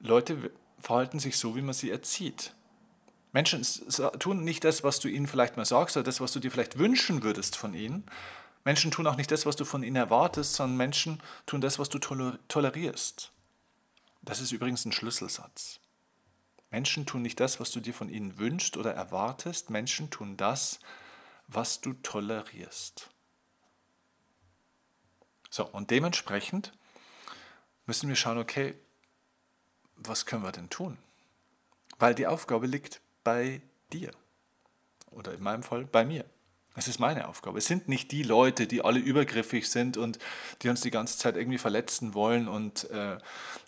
Leute 0.00 0.50
verhalten 0.78 1.18
sich 1.18 1.38
so, 1.38 1.56
wie 1.56 1.62
man 1.62 1.74
sie 1.74 1.90
erzieht. 1.90 2.52
Menschen 3.34 3.66
tun 4.20 4.44
nicht 4.44 4.62
das, 4.62 4.84
was 4.84 5.00
du 5.00 5.08
ihnen 5.08 5.26
vielleicht 5.26 5.56
mal 5.56 5.64
sagst 5.64 5.96
oder 5.96 6.04
das, 6.04 6.20
was 6.20 6.30
du 6.30 6.38
dir 6.38 6.52
vielleicht 6.52 6.78
wünschen 6.78 7.24
würdest 7.24 7.56
von 7.56 7.74
ihnen. 7.74 8.06
Menschen 8.64 8.92
tun 8.92 9.08
auch 9.08 9.16
nicht 9.16 9.32
das, 9.32 9.44
was 9.44 9.56
du 9.56 9.64
von 9.64 9.82
ihnen 9.82 9.96
erwartest, 9.96 10.54
sondern 10.54 10.76
Menschen 10.76 11.20
tun 11.44 11.60
das, 11.60 11.80
was 11.80 11.88
du 11.88 11.98
tolerierst. 11.98 13.32
Das 14.22 14.40
ist 14.40 14.52
übrigens 14.52 14.84
ein 14.84 14.92
Schlüsselsatz. 14.92 15.80
Menschen 16.70 17.06
tun 17.06 17.22
nicht 17.22 17.40
das, 17.40 17.58
was 17.58 17.72
du 17.72 17.80
dir 17.80 17.92
von 17.92 18.08
ihnen 18.08 18.38
wünschst 18.38 18.76
oder 18.76 18.94
erwartest. 18.94 19.68
Menschen 19.68 20.10
tun 20.10 20.36
das, 20.36 20.78
was 21.48 21.80
du 21.80 21.92
tolerierst. 21.92 23.10
So, 25.50 25.66
und 25.66 25.90
dementsprechend 25.90 26.72
müssen 27.86 28.08
wir 28.08 28.16
schauen, 28.16 28.38
okay, 28.38 28.76
was 29.96 30.24
können 30.24 30.44
wir 30.44 30.52
denn 30.52 30.70
tun? 30.70 30.98
Weil 31.98 32.14
die 32.14 32.28
Aufgabe 32.28 32.68
liegt 32.68 33.00
bei 33.24 33.62
dir. 33.92 34.10
Oder 35.10 35.34
in 35.34 35.42
meinem 35.42 35.62
Fall 35.62 35.84
bei 35.84 36.04
mir. 36.04 36.24
Es 36.76 36.88
ist 36.88 36.98
meine 36.98 37.28
Aufgabe. 37.28 37.58
Es 37.58 37.66
sind 37.66 37.88
nicht 37.88 38.10
die 38.10 38.24
Leute, 38.24 38.66
die 38.66 38.84
alle 38.84 38.98
übergriffig 38.98 39.70
sind 39.70 39.96
und 39.96 40.18
die 40.62 40.68
uns 40.68 40.80
die 40.80 40.90
ganze 40.90 41.18
Zeit 41.18 41.36
irgendwie 41.36 41.58
verletzen 41.58 42.14
wollen 42.14 42.48
und 42.48 42.90
äh, 42.90 43.18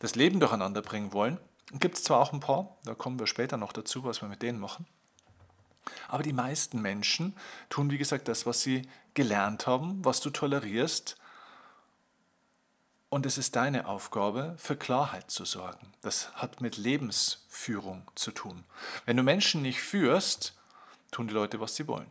das 0.01 0.17
Leben 0.17 0.41
durcheinander 0.41 0.83
bringen 0.83 1.13
wollen. 1.13 1.39
Gibt 1.73 1.97
es 1.97 2.05
zwar 2.05 2.21
auch 2.21 2.33
ein 2.33 2.41
paar, 2.41 2.77
da 2.85 2.95
kommen 2.95 3.19
wir 3.19 3.27
später 3.27 3.57
noch 3.57 3.73
dazu, 3.73 4.05
was 4.05 4.23
wir 4.23 4.29
mit 4.29 4.43
denen 4.43 4.59
machen. 4.59 4.87
Aber 6.09 6.25
die 6.25 6.33
meisten 6.33 6.83
Menschen 6.83 7.37
tun, 7.69 7.91
wie 7.91 7.99
gesagt, 7.99 8.27
das, 8.27 8.45
was 8.45 8.63
sie 8.63 8.83
gelernt 9.15 9.69
haben, 9.69 10.05
was 10.05 10.21
du 10.21 10.31
tolerierst 10.31 11.17
und 13.17 13.25
es 13.25 13.39
ist 13.39 13.57
deine 13.57 13.87
Aufgabe, 13.87 14.55
für 14.59 14.77
Klarheit 14.77 15.31
zu 15.31 15.47
sorgen. 15.47 15.91
Das 16.03 16.35
hat 16.35 16.61
mit 16.61 16.77
Lebensführung 16.77 18.03
zu 18.15 18.31
tun. 18.31 18.63
Wenn 19.07 19.17
du 19.17 19.23
Menschen 19.23 19.63
nicht 19.63 19.81
führst, 19.81 20.55
tun 21.13 21.27
die 21.27 21.33
Leute, 21.33 21.59
was 21.59 21.77
sie 21.77 21.89
wollen. 21.89 22.11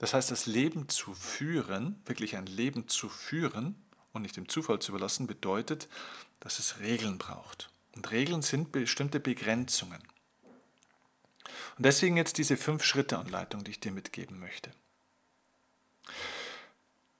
Das 0.00 0.12
heißt, 0.12 0.30
das 0.30 0.44
Leben 0.44 0.90
zu 0.90 1.14
führen, 1.14 2.02
wirklich 2.04 2.36
ein 2.36 2.44
Leben 2.44 2.88
zu 2.88 3.08
führen 3.08 3.82
und 4.12 4.20
nicht 4.20 4.36
dem 4.36 4.50
Zufall 4.50 4.80
zu 4.80 4.92
überlassen, 4.92 5.26
bedeutet, 5.26 5.88
dass 6.40 6.58
es 6.58 6.78
Regeln 6.80 7.16
braucht. 7.16 7.70
Und 7.96 8.10
Regeln 8.10 8.42
sind 8.42 8.70
bestimmte 8.70 9.18
Begrenzungen. 9.18 10.02
Und 11.78 11.86
deswegen 11.86 12.18
jetzt 12.18 12.36
diese 12.36 12.58
Fünf-Schritte-Anleitung, 12.58 13.64
die 13.64 13.70
ich 13.70 13.80
dir 13.80 13.92
mitgeben 13.92 14.38
möchte. 14.38 14.70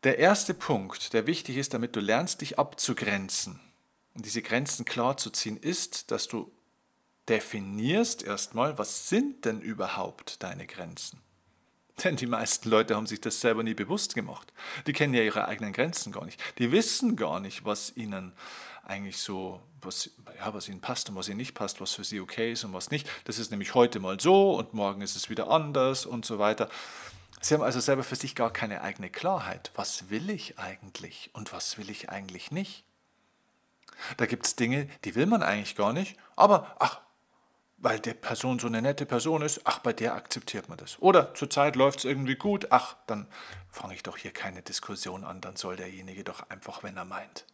Der 0.04 0.18
erste 0.18 0.52
Punkt, 0.52 1.12
der 1.12 1.26
wichtig 1.26 1.56
ist, 1.56 1.74
damit 1.74 1.94
du 1.94 2.00
lernst, 2.00 2.40
dich 2.40 2.58
abzugrenzen 2.58 3.60
und 4.14 4.26
diese 4.26 4.42
Grenzen 4.42 4.84
klar 4.84 5.16
zu 5.16 5.30
ziehen, 5.30 5.56
ist, 5.56 6.10
dass 6.10 6.26
du 6.26 6.50
definierst 7.28 8.24
erstmal, 8.24 8.78
was 8.78 9.08
sind 9.08 9.44
denn 9.44 9.60
überhaupt 9.60 10.42
deine 10.42 10.66
Grenzen? 10.66 11.20
Denn 12.04 12.16
die 12.16 12.26
meisten 12.26 12.68
Leute 12.68 12.96
haben 12.96 13.06
sich 13.06 13.20
das 13.20 13.40
selber 13.40 13.62
nie 13.62 13.74
bewusst 13.74 14.14
gemacht. 14.14 14.52
Die 14.88 14.92
kennen 14.92 15.14
ja 15.14 15.22
ihre 15.22 15.46
eigenen 15.46 15.72
Grenzen 15.72 16.10
gar 16.10 16.24
nicht. 16.24 16.42
Die 16.58 16.72
wissen 16.72 17.14
gar 17.14 17.38
nicht, 17.38 17.64
was 17.64 17.96
ihnen 17.96 18.32
eigentlich 18.82 19.18
so, 19.18 19.60
was, 19.80 20.10
ja, 20.36 20.52
was 20.52 20.68
ihnen 20.68 20.80
passt 20.80 21.10
und 21.10 21.14
was 21.14 21.28
ihnen 21.28 21.36
nicht 21.36 21.54
passt, 21.54 21.80
was 21.80 21.92
für 21.92 22.02
sie 22.02 22.18
okay 22.18 22.52
ist 22.52 22.64
und 22.64 22.72
was 22.72 22.90
nicht. 22.90 23.08
Das 23.24 23.38
ist 23.38 23.52
nämlich 23.52 23.76
heute 23.76 24.00
mal 24.00 24.18
so 24.18 24.56
und 24.56 24.74
morgen 24.74 25.00
ist 25.00 25.14
es 25.14 25.30
wieder 25.30 25.48
anders 25.48 26.06
und 26.06 26.24
so 26.24 26.40
weiter. 26.40 26.68
Sie 27.42 27.54
haben 27.54 27.62
also 27.62 27.80
selber 27.80 28.04
für 28.04 28.14
sich 28.14 28.36
gar 28.36 28.52
keine 28.52 28.82
eigene 28.82 29.10
Klarheit. 29.10 29.72
Was 29.74 30.10
will 30.10 30.30
ich 30.30 30.58
eigentlich 30.60 31.30
und 31.34 31.52
was 31.52 31.76
will 31.76 31.90
ich 31.90 32.08
eigentlich 32.08 32.52
nicht? 32.52 32.84
Da 34.16 34.26
gibt 34.26 34.46
es 34.46 34.56
Dinge, 34.56 34.88
die 35.04 35.16
will 35.16 35.26
man 35.26 35.42
eigentlich 35.42 35.74
gar 35.74 35.92
nicht, 35.92 36.16
aber 36.36 36.76
ach, 36.78 37.00
weil 37.78 37.98
der 37.98 38.14
Person 38.14 38.60
so 38.60 38.68
eine 38.68 38.80
nette 38.80 39.06
Person 39.06 39.42
ist, 39.42 39.62
ach, 39.64 39.80
bei 39.80 39.92
der 39.92 40.14
akzeptiert 40.14 40.68
man 40.68 40.78
das. 40.78 41.02
Oder 41.02 41.34
zurzeit 41.34 41.74
läuft 41.74 41.98
es 41.98 42.04
irgendwie 42.04 42.36
gut, 42.36 42.68
ach, 42.70 42.96
dann 43.08 43.26
fange 43.68 43.94
ich 43.94 44.04
doch 44.04 44.16
hier 44.16 44.30
keine 44.32 44.62
Diskussion 44.62 45.24
an, 45.24 45.40
dann 45.40 45.56
soll 45.56 45.74
derjenige 45.74 46.22
doch 46.22 46.48
einfach, 46.48 46.84
wenn 46.84 46.96
er 46.96 47.04
meint. 47.04 47.44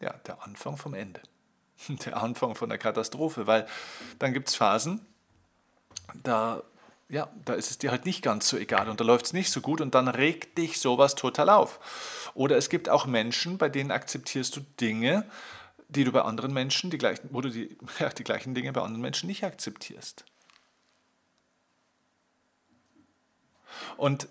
Ja, 0.00 0.12
der 0.26 0.42
Anfang 0.42 0.76
vom 0.76 0.92
Ende. 0.94 1.22
Der 1.88 2.18
Anfang 2.18 2.54
von 2.54 2.68
der 2.68 2.78
Katastrophe, 2.78 3.48
weil 3.48 3.66
dann 4.20 4.32
gibt 4.32 4.48
es 4.48 4.54
Phasen, 4.54 5.04
da 6.22 6.62
ja, 7.08 7.30
da 7.44 7.54
ist 7.54 7.70
es 7.70 7.78
dir 7.78 7.90
halt 7.90 8.06
nicht 8.06 8.22
ganz 8.22 8.48
so 8.48 8.56
egal 8.56 8.88
und 8.88 9.00
da 9.00 9.04
läuft 9.04 9.26
es 9.26 9.32
nicht 9.32 9.50
so 9.50 9.60
gut 9.60 9.80
und 9.80 9.94
dann 9.94 10.08
regt 10.08 10.58
dich 10.58 10.80
sowas 10.80 11.14
total 11.14 11.50
auf. 11.50 12.30
Oder 12.34 12.56
es 12.56 12.68
gibt 12.68 12.88
auch 12.88 13.06
Menschen, 13.06 13.58
bei 13.58 13.68
denen 13.68 13.90
akzeptierst 13.90 14.56
du 14.56 14.60
Dinge, 14.80 15.28
die 15.88 16.04
du 16.04 16.12
bei 16.12 16.22
anderen 16.22 16.52
Menschen, 16.52 16.90
die 16.90 16.98
gleichen, 16.98 17.28
wo 17.30 17.40
du 17.40 17.50
die, 17.50 17.76
ja, 17.98 18.08
die 18.08 18.24
gleichen 18.24 18.54
Dinge 18.54 18.72
bei 18.72 18.80
anderen 18.80 19.02
Menschen 19.02 19.26
nicht 19.26 19.44
akzeptierst. 19.44 20.24
Und 23.96 24.28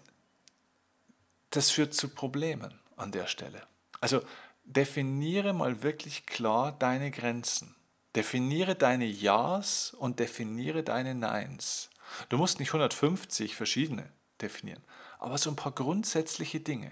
das 1.51 1.69
führt 1.69 1.93
zu 1.93 2.09
Problemen 2.09 2.79
an 2.95 3.11
der 3.11 3.27
Stelle. 3.27 3.61
Also 4.01 4.21
definiere 4.63 5.53
mal 5.53 5.83
wirklich 5.83 6.25
klar 6.25 6.71
deine 6.71 7.11
Grenzen. 7.11 7.75
Definiere 8.15 8.75
deine 8.75 9.05
Ja's 9.05 9.93
und 9.93 10.19
definiere 10.19 10.83
deine 10.83 11.15
Neins. 11.15 11.89
Du 12.29 12.37
musst 12.37 12.59
nicht 12.59 12.69
150 12.69 13.55
verschiedene 13.55 14.09
definieren, 14.41 14.83
aber 15.19 15.37
so 15.37 15.49
ein 15.49 15.55
paar 15.55 15.71
grundsätzliche 15.71 16.59
Dinge. 16.59 16.91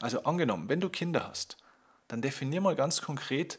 Also 0.00 0.24
angenommen, 0.24 0.68
wenn 0.68 0.80
du 0.80 0.88
Kinder 0.88 1.28
hast, 1.28 1.56
dann 2.06 2.22
definier 2.22 2.60
mal 2.60 2.76
ganz 2.76 3.02
konkret, 3.02 3.58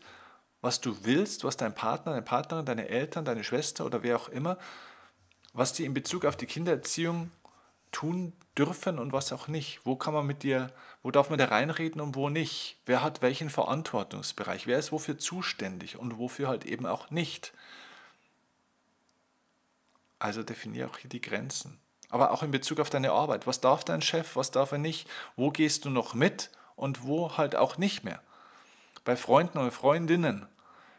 was 0.61 0.81
du 0.81 1.03
willst, 1.03 1.43
was 1.43 1.57
dein 1.57 1.75
Partner, 1.75 2.13
deine 2.13 2.23
Partnerin, 2.23 2.65
deine 2.65 2.89
Eltern, 2.89 3.25
deine 3.25 3.43
Schwester 3.43 3.85
oder 3.85 4.03
wer 4.03 4.17
auch 4.17 4.29
immer, 4.29 4.57
was 5.53 5.73
die 5.73 5.85
in 5.85 5.93
Bezug 5.93 6.25
auf 6.25 6.35
die 6.35 6.45
Kindererziehung 6.45 7.31
tun 7.91 8.33
dürfen 8.57 8.99
und 8.99 9.13
was 9.13 9.31
auch 9.31 9.47
nicht. 9.47 9.79
Wo 9.85 9.95
kann 9.95 10.13
man 10.13 10.27
mit 10.27 10.43
dir, 10.43 10.71
wo 11.01 11.11
darf 11.11 11.29
man 11.29 11.39
da 11.39 11.45
reinreden 11.45 12.01
und 12.01 12.15
wo 12.15 12.29
nicht? 12.29 12.77
Wer 12.85 13.01
hat 13.01 13.21
welchen 13.21 13.49
Verantwortungsbereich? 13.49 14.67
Wer 14.67 14.79
ist 14.79 14.91
wofür 14.91 15.17
zuständig 15.17 15.97
und 15.97 16.17
wofür 16.17 16.47
halt 16.47 16.65
eben 16.65 16.85
auch 16.85 17.09
nicht? 17.09 17.53
Also 20.19 20.43
definiere 20.43 20.89
auch 20.89 20.97
hier 20.97 21.09
die 21.09 21.21
Grenzen. 21.21 21.79
Aber 22.09 22.31
auch 22.31 22.43
in 22.43 22.51
Bezug 22.51 22.79
auf 22.79 22.89
deine 22.89 23.11
Arbeit. 23.11 23.47
Was 23.47 23.61
darf 23.61 23.83
dein 23.83 24.01
Chef, 24.01 24.35
was 24.35 24.51
darf 24.51 24.71
er 24.71 24.77
nicht? 24.77 25.07
Wo 25.35 25.51
gehst 25.51 25.85
du 25.85 25.89
noch 25.89 26.13
mit 26.13 26.51
und 26.75 27.03
wo 27.03 27.37
halt 27.37 27.55
auch 27.55 27.77
nicht 27.77 28.03
mehr? 28.03 28.21
Bei 29.05 29.15
Freunden 29.15 29.57
oder 29.57 29.71
Freundinnen, 29.71 30.47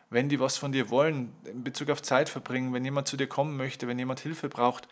wenn 0.09 0.29
die 0.29 0.41
was 0.41 0.57
von 0.57 0.73
dir 0.73 0.91
wollen, 0.91 1.37
in 1.45 1.63
Bezug 1.63 1.91
auf 1.91 2.03
Zeit 2.03 2.29
verbringen, 2.29 2.73
wenn 2.73 2.85
jemand 2.85 3.09
zu 3.09 3.17
dir 3.17 3.29
kommen 3.29 3.57
möchte, 3.57 3.87
wenn 3.87 3.99
jemand 3.99 4.21
Hilfe 4.21 4.49
braucht, 4.49 4.89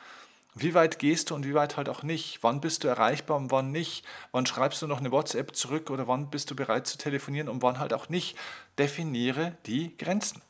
wie 0.55 0.75
weit 0.75 0.99
gehst 0.99 1.31
du 1.31 1.35
und 1.35 1.47
wie 1.47 1.55
weit 1.55 1.77
halt 1.77 1.89
auch 1.89 2.03
nicht? 2.03 2.43
Wann 2.43 2.61
bist 2.61 2.83
du 2.83 2.89
erreichbar 2.89 3.37
und 3.37 3.51
wann 3.51 3.71
nicht? 3.71 4.05
Wann 4.33 4.47
schreibst 4.47 4.83
du 4.83 4.87
noch 4.87 4.99
eine 4.99 5.13
WhatsApp 5.13 5.55
zurück 5.55 5.91
oder 5.91 6.09
wann 6.09 6.31
bist 6.31 6.51
du 6.51 6.57
bereit 6.57 6.87
zu 6.87 6.99
telefonieren 6.99 7.49
und 7.49 7.63
wann 7.63 7.79
halt 7.79 7.93
auch 7.93 8.09
nicht? 8.09 8.37
Definiere 8.77 9.57
die 9.67 9.97
Grenzen. 9.97 10.43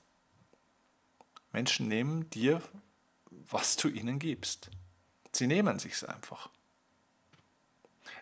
Menschen 1.53 1.89
nehmen 1.89 2.31
dir 2.31 2.63
was 3.51 3.77
du 3.77 3.89
ihnen 3.89 4.19
gibst. 4.19 4.71
Sie 5.33 5.47
nehmen 5.47 5.79
sich's 5.79 6.05
einfach. 6.05 6.51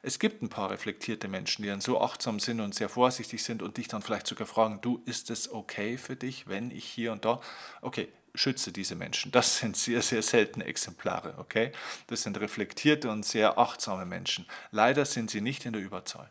Es 0.02 0.18
gibt 0.18 0.42
ein 0.42 0.48
paar 0.48 0.70
reflektierte 0.70 1.26
Menschen, 1.26 1.62
die 1.62 1.68
dann 1.68 1.80
so 1.80 2.00
achtsam 2.00 2.38
sind 2.38 2.60
und 2.60 2.74
sehr 2.74 2.88
vorsichtig 2.88 3.42
sind 3.42 3.62
und 3.62 3.76
dich 3.76 3.88
dann 3.88 4.02
vielleicht 4.02 4.26
sogar 4.26 4.46
fragen, 4.46 4.80
du, 4.80 5.02
ist 5.04 5.30
es 5.30 5.50
okay 5.50 5.98
für 5.98 6.16
dich, 6.16 6.46
wenn 6.46 6.70
ich 6.70 6.84
hier 6.84 7.12
und 7.12 7.24
da? 7.24 7.40
Okay, 7.80 8.08
schütze 8.34 8.72
diese 8.72 8.94
Menschen. 8.94 9.32
Das 9.32 9.58
sind 9.58 9.76
sehr, 9.76 10.02
sehr 10.02 10.22
seltene 10.22 10.64
Exemplare, 10.66 11.34
okay? 11.38 11.72
Das 12.06 12.22
sind 12.22 12.38
reflektierte 12.38 13.10
und 13.10 13.24
sehr 13.24 13.58
achtsame 13.58 14.04
Menschen. 14.04 14.46
Leider 14.70 15.04
sind 15.04 15.30
sie 15.30 15.40
nicht 15.40 15.64
in 15.64 15.72
der 15.72 15.82
Überzahl. 15.82 16.30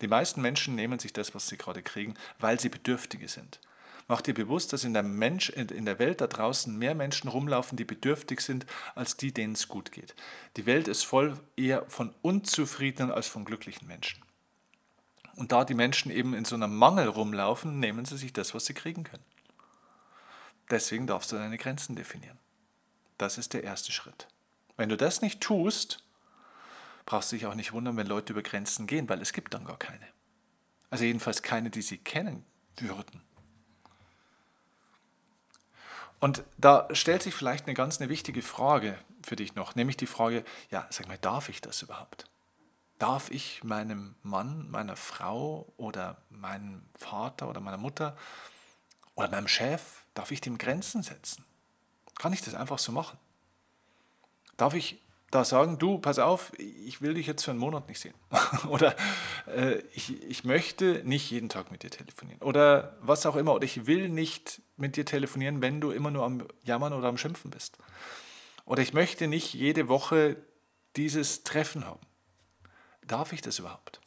Die 0.00 0.08
meisten 0.08 0.42
Menschen 0.42 0.74
nehmen 0.74 0.98
sich 0.98 1.12
das, 1.12 1.34
was 1.34 1.48
sie 1.48 1.56
gerade 1.56 1.82
kriegen, 1.82 2.14
weil 2.38 2.60
sie 2.60 2.68
Bedürftige 2.68 3.28
sind. 3.28 3.60
Mach 4.08 4.20
dir 4.20 4.34
bewusst, 4.34 4.72
dass 4.72 4.84
in 4.84 4.94
der, 4.94 5.02
Mensch, 5.02 5.50
in 5.50 5.84
der 5.84 5.98
Welt 5.98 6.20
da 6.20 6.28
draußen 6.28 6.76
mehr 6.76 6.94
Menschen 6.94 7.28
rumlaufen, 7.28 7.76
die 7.76 7.84
bedürftig 7.84 8.40
sind, 8.40 8.64
als 8.94 9.16
die, 9.16 9.32
denen 9.32 9.54
es 9.54 9.66
gut 9.66 9.90
geht. 9.90 10.14
Die 10.56 10.64
Welt 10.66 10.86
ist 10.86 11.02
voll 11.02 11.36
eher 11.56 11.84
von 11.88 12.14
unzufriedenen 12.22 13.10
als 13.10 13.26
von 13.26 13.44
glücklichen 13.44 13.88
Menschen. 13.88 14.22
Und 15.34 15.50
da 15.50 15.64
die 15.64 15.74
Menschen 15.74 16.12
eben 16.12 16.34
in 16.34 16.44
so 16.44 16.54
einem 16.54 16.76
Mangel 16.76 17.08
rumlaufen, 17.08 17.80
nehmen 17.80 18.04
sie 18.04 18.16
sich 18.16 18.32
das, 18.32 18.54
was 18.54 18.66
sie 18.66 18.74
kriegen 18.74 19.02
können. 19.02 19.24
Deswegen 20.70 21.06
darfst 21.06 21.32
du 21.32 21.36
deine 21.36 21.58
Grenzen 21.58 21.96
definieren. 21.96 22.38
Das 23.18 23.38
ist 23.38 23.54
der 23.54 23.64
erste 23.64 23.92
Schritt. 23.92 24.28
Wenn 24.76 24.88
du 24.88 24.96
das 24.96 25.20
nicht 25.20 25.40
tust, 25.40 26.04
brauchst 27.06 27.32
du 27.32 27.36
dich 27.36 27.46
auch 27.46 27.54
nicht 27.54 27.72
wundern, 27.72 27.96
wenn 27.96 28.06
Leute 28.06 28.32
über 28.32 28.42
Grenzen 28.42 28.86
gehen, 28.86 29.08
weil 29.08 29.20
es 29.20 29.32
gibt 29.32 29.54
dann 29.54 29.64
gar 29.64 29.78
keine. 29.78 30.06
Also 30.90 31.04
jedenfalls 31.04 31.42
keine, 31.42 31.70
die 31.70 31.82
sie 31.82 31.98
kennen 31.98 32.44
würden. 32.78 33.22
Und 36.26 36.42
da 36.58 36.88
stellt 36.90 37.22
sich 37.22 37.32
vielleicht 37.32 37.66
eine 37.66 37.74
ganz 37.74 38.00
eine 38.00 38.10
wichtige 38.10 38.42
Frage 38.42 38.98
für 39.22 39.36
dich 39.36 39.54
noch, 39.54 39.76
nämlich 39.76 39.96
die 39.96 40.08
Frage, 40.08 40.42
ja, 40.72 40.84
sag 40.90 41.06
mal, 41.06 41.18
darf 41.18 41.48
ich 41.48 41.60
das 41.60 41.82
überhaupt? 41.82 42.28
Darf 42.98 43.30
ich 43.30 43.62
meinem 43.62 44.16
Mann, 44.24 44.68
meiner 44.68 44.96
Frau 44.96 45.72
oder 45.76 46.16
meinem 46.28 46.82
Vater 46.98 47.48
oder 47.48 47.60
meiner 47.60 47.76
Mutter 47.76 48.16
oder 49.14 49.28
meinem 49.28 49.46
Chef, 49.46 50.04
darf 50.14 50.32
ich 50.32 50.40
dem 50.40 50.58
Grenzen 50.58 51.04
setzen? 51.04 51.44
Kann 52.18 52.32
ich 52.32 52.42
das 52.42 52.54
einfach 52.54 52.80
so 52.80 52.90
machen? 52.90 53.20
Darf 54.56 54.74
ich 54.74 55.00
da 55.36 55.44
sagen, 55.44 55.78
du, 55.78 55.98
pass 55.98 56.18
auf, 56.18 56.52
ich 56.58 57.02
will 57.02 57.14
dich 57.14 57.26
jetzt 57.26 57.44
für 57.44 57.50
einen 57.50 57.60
Monat 57.60 57.88
nicht 57.88 58.00
sehen. 58.00 58.14
oder 58.68 58.96
äh, 59.46 59.76
ich, 59.94 60.22
ich 60.22 60.44
möchte 60.44 61.02
nicht 61.04 61.30
jeden 61.30 61.48
Tag 61.48 61.70
mit 61.70 61.82
dir 61.82 61.90
telefonieren. 61.90 62.40
Oder 62.42 62.96
was 63.00 63.26
auch 63.26 63.36
immer. 63.36 63.54
Oder 63.54 63.64
ich 63.64 63.86
will 63.86 64.08
nicht 64.08 64.62
mit 64.76 64.96
dir 64.96 65.04
telefonieren, 65.04 65.62
wenn 65.62 65.80
du 65.80 65.90
immer 65.90 66.10
nur 66.10 66.24
am 66.24 66.46
Jammern 66.64 66.92
oder 66.92 67.08
am 67.08 67.18
Schimpfen 67.18 67.50
bist. 67.50 67.78
Oder 68.64 68.82
ich 68.82 68.92
möchte 68.92 69.28
nicht 69.28 69.54
jede 69.54 69.88
Woche 69.88 70.36
dieses 70.96 71.44
Treffen 71.44 71.84
haben. 71.84 72.00
Darf 73.06 73.32
ich 73.32 73.42
das 73.42 73.58
überhaupt? 73.58 74.00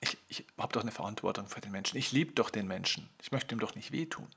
Ich, 0.00 0.16
ich 0.28 0.46
habe 0.58 0.72
doch 0.72 0.82
eine 0.82 0.92
Verantwortung 0.92 1.48
für 1.48 1.60
den 1.60 1.72
Menschen. 1.72 1.96
Ich 1.96 2.12
liebe 2.12 2.32
doch 2.32 2.50
den 2.50 2.66
Menschen. 2.66 3.10
Ich 3.20 3.32
möchte 3.32 3.54
ihm 3.54 3.58
doch 3.58 3.74
nicht 3.74 3.92
wehtun. 3.92 4.28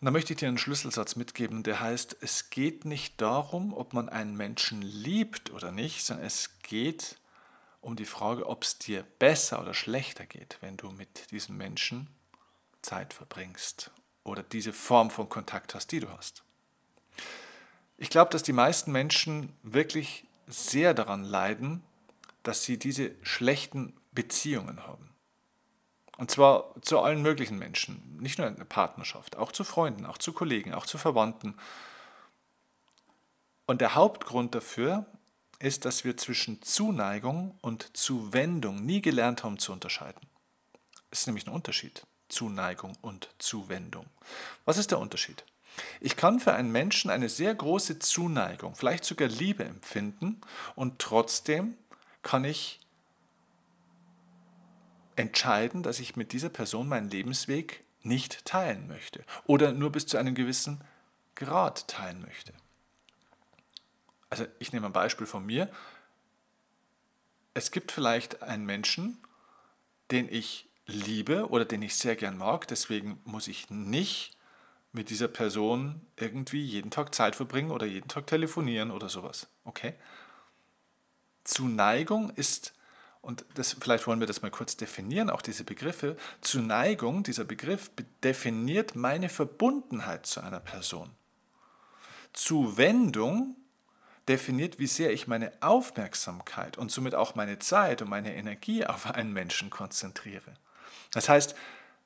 Und 0.00 0.06
da 0.06 0.10
möchte 0.12 0.32
ich 0.32 0.38
dir 0.38 0.48
einen 0.48 0.56
Schlüsselsatz 0.56 1.16
mitgeben, 1.16 1.62
der 1.62 1.80
heißt, 1.80 2.16
es 2.22 2.48
geht 2.48 2.86
nicht 2.86 3.20
darum, 3.20 3.74
ob 3.74 3.92
man 3.92 4.08
einen 4.08 4.34
Menschen 4.34 4.80
liebt 4.80 5.50
oder 5.50 5.72
nicht, 5.72 6.04
sondern 6.04 6.26
es 6.26 6.58
geht 6.62 7.18
um 7.82 7.96
die 7.96 8.06
Frage, 8.06 8.46
ob 8.46 8.64
es 8.64 8.78
dir 8.78 9.04
besser 9.18 9.60
oder 9.60 9.74
schlechter 9.74 10.24
geht, 10.24 10.56
wenn 10.62 10.78
du 10.78 10.90
mit 10.90 11.30
diesem 11.32 11.58
Menschen 11.58 12.08
Zeit 12.80 13.12
verbringst 13.12 13.90
oder 14.24 14.42
diese 14.42 14.72
Form 14.72 15.10
von 15.10 15.28
Kontakt 15.28 15.74
hast, 15.74 15.92
die 15.92 16.00
du 16.00 16.08
hast. 16.08 16.44
Ich 17.98 18.08
glaube, 18.08 18.30
dass 18.30 18.42
die 18.42 18.54
meisten 18.54 18.92
Menschen 18.92 19.52
wirklich 19.62 20.24
sehr 20.46 20.94
daran 20.94 21.24
leiden, 21.24 21.82
dass 22.42 22.64
sie 22.64 22.78
diese 22.78 23.14
schlechten 23.22 23.94
Beziehungen 24.12 24.86
haben. 24.86 25.09
Und 26.20 26.30
zwar 26.30 26.74
zu 26.82 27.00
allen 27.00 27.22
möglichen 27.22 27.58
Menschen, 27.58 28.18
nicht 28.20 28.36
nur 28.36 28.46
in 28.46 28.56
der 28.56 28.66
Partnerschaft, 28.66 29.36
auch 29.36 29.52
zu 29.52 29.64
Freunden, 29.64 30.04
auch 30.04 30.18
zu 30.18 30.34
Kollegen, 30.34 30.74
auch 30.74 30.84
zu 30.84 30.98
Verwandten. 30.98 31.54
Und 33.64 33.80
der 33.80 33.94
Hauptgrund 33.94 34.54
dafür 34.54 35.06
ist, 35.60 35.86
dass 35.86 36.04
wir 36.04 36.18
zwischen 36.18 36.60
Zuneigung 36.60 37.58
und 37.62 37.96
Zuwendung 37.96 38.84
nie 38.84 39.00
gelernt 39.00 39.44
haben 39.44 39.58
zu 39.58 39.72
unterscheiden. 39.72 40.20
Es 41.10 41.20
ist 41.20 41.26
nämlich 41.26 41.46
ein 41.46 41.54
Unterschied, 41.54 42.06
Zuneigung 42.28 42.98
und 43.00 43.30
Zuwendung. 43.38 44.04
Was 44.66 44.76
ist 44.76 44.90
der 44.90 44.98
Unterschied? 44.98 45.46
Ich 46.02 46.16
kann 46.16 46.38
für 46.38 46.52
einen 46.52 46.70
Menschen 46.70 47.10
eine 47.10 47.30
sehr 47.30 47.54
große 47.54 47.98
Zuneigung, 47.98 48.74
vielleicht 48.74 49.06
sogar 49.06 49.28
Liebe 49.28 49.64
empfinden 49.64 50.42
und 50.74 50.98
trotzdem 50.98 51.78
kann 52.20 52.44
ich 52.44 52.78
entscheiden, 55.20 55.82
dass 55.82 56.00
ich 56.00 56.16
mit 56.16 56.32
dieser 56.32 56.48
Person 56.48 56.88
meinen 56.88 57.10
Lebensweg 57.10 57.84
nicht 58.02 58.46
teilen 58.46 58.88
möchte 58.88 59.22
oder 59.44 59.72
nur 59.72 59.92
bis 59.92 60.06
zu 60.06 60.16
einem 60.16 60.34
gewissen 60.34 60.80
Grad 61.34 61.86
teilen 61.88 62.22
möchte. 62.22 62.54
Also 64.30 64.46
ich 64.58 64.72
nehme 64.72 64.86
ein 64.86 64.94
Beispiel 64.94 65.26
von 65.26 65.44
mir. 65.44 65.70
Es 67.52 67.70
gibt 67.70 67.92
vielleicht 67.92 68.42
einen 68.42 68.64
Menschen, 68.64 69.18
den 70.10 70.26
ich 70.32 70.68
liebe 70.86 71.50
oder 71.50 71.66
den 71.66 71.82
ich 71.82 71.96
sehr 71.96 72.16
gern 72.16 72.38
mag, 72.38 72.66
deswegen 72.68 73.20
muss 73.24 73.46
ich 73.46 73.68
nicht 73.68 74.34
mit 74.92 75.10
dieser 75.10 75.28
Person 75.28 76.00
irgendwie 76.16 76.64
jeden 76.64 76.90
Tag 76.90 77.14
Zeit 77.14 77.36
verbringen 77.36 77.70
oder 77.70 77.84
jeden 77.84 78.08
Tag 78.08 78.26
telefonieren 78.26 78.90
oder 78.90 79.10
sowas. 79.10 79.48
Okay? 79.64 79.94
Zuneigung 81.44 82.30
ist 82.30 82.72
und 83.22 83.44
das, 83.54 83.76
vielleicht 83.78 84.06
wollen 84.06 84.20
wir 84.20 84.26
das 84.26 84.42
mal 84.42 84.50
kurz 84.50 84.76
definieren, 84.76 85.28
auch 85.28 85.42
diese 85.42 85.64
Begriffe. 85.64 86.16
Zuneigung, 86.40 87.22
dieser 87.22 87.44
Begriff 87.44 87.90
definiert 88.24 88.96
meine 88.96 89.28
Verbundenheit 89.28 90.24
zu 90.26 90.40
einer 90.40 90.60
Person. 90.60 91.10
Zuwendung 92.32 93.56
definiert, 94.26 94.78
wie 94.78 94.86
sehr 94.86 95.12
ich 95.12 95.26
meine 95.26 95.52
Aufmerksamkeit 95.60 96.78
und 96.78 96.90
somit 96.90 97.14
auch 97.14 97.34
meine 97.34 97.58
Zeit 97.58 98.00
und 98.00 98.08
meine 98.08 98.34
Energie 98.34 98.86
auf 98.86 99.06
einen 99.06 99.32
Menschen 99.32 99.68
konzentriere. 99.68 100.54
Das 101.10 101.28
heißt, 101.28 101.54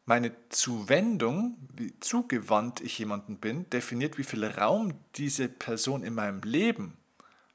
meine 0.06 0.32
Zuwendung, 0.48 1.56
wie 1.74 1.98
zugewandt 2.00 2.80
ich 2.80 2.98
jemanden 2.98 3.38
bin, 3.38 3.68
definiert, 3.70 4.18
wie 4.18 4.24
viel 4.24 4.44
Raum 4.44 4.94
diese 5.16 5.48
Person 5.48 6.02
in 6.02 6.14
meinem 6.14 6.42
Leben 6.42 6.98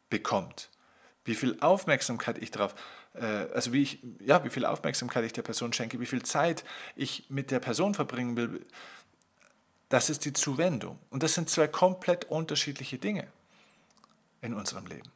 bekommt, 0.10 0.70
wie 1.26 1.36
viel 1.36 1.58
Aufmerksamkeit 1.60 2.38
ich 2.38 2.52
darauf 2.52 2.72
habe 2.72 2.82
also 3.14 3.74
wie 3.74 3.82
ich, 3.82 4.00
ja, 4.20 4.44
wie 4.44 4.50
viel 4.50 4.66
Aufmerksamkeit 4.66 5.26
ich 5.26 5.34
der 5.34 5.42
Person 5.42 5.74
schenke, 5.74 6.00
wie 6.00 6.06
viel 6.06 6.24
Zeit 6.24 6.64
ich 6.96 7.26
mit 7.30 7.52
der 7.52 7.60
Person 7.60 7.94
verbringen 7.94 8.38
will, 8.38 8.66
das 9.90 10.10
ist 10.10 10.26
die 10.26 10.34
Zuwendung. 10.34 11.00
Und 11.10 11.24
das 11.24 11.34
sind 11.34 11.50
zwei 11.50 11.68
komplett 11.68 12.26
unterschiedliche 12.26 12.98
Dinge 12.98 13.28
in 14.42 14.54
unserem 14.54 14.86
Leben. 14.86 15.12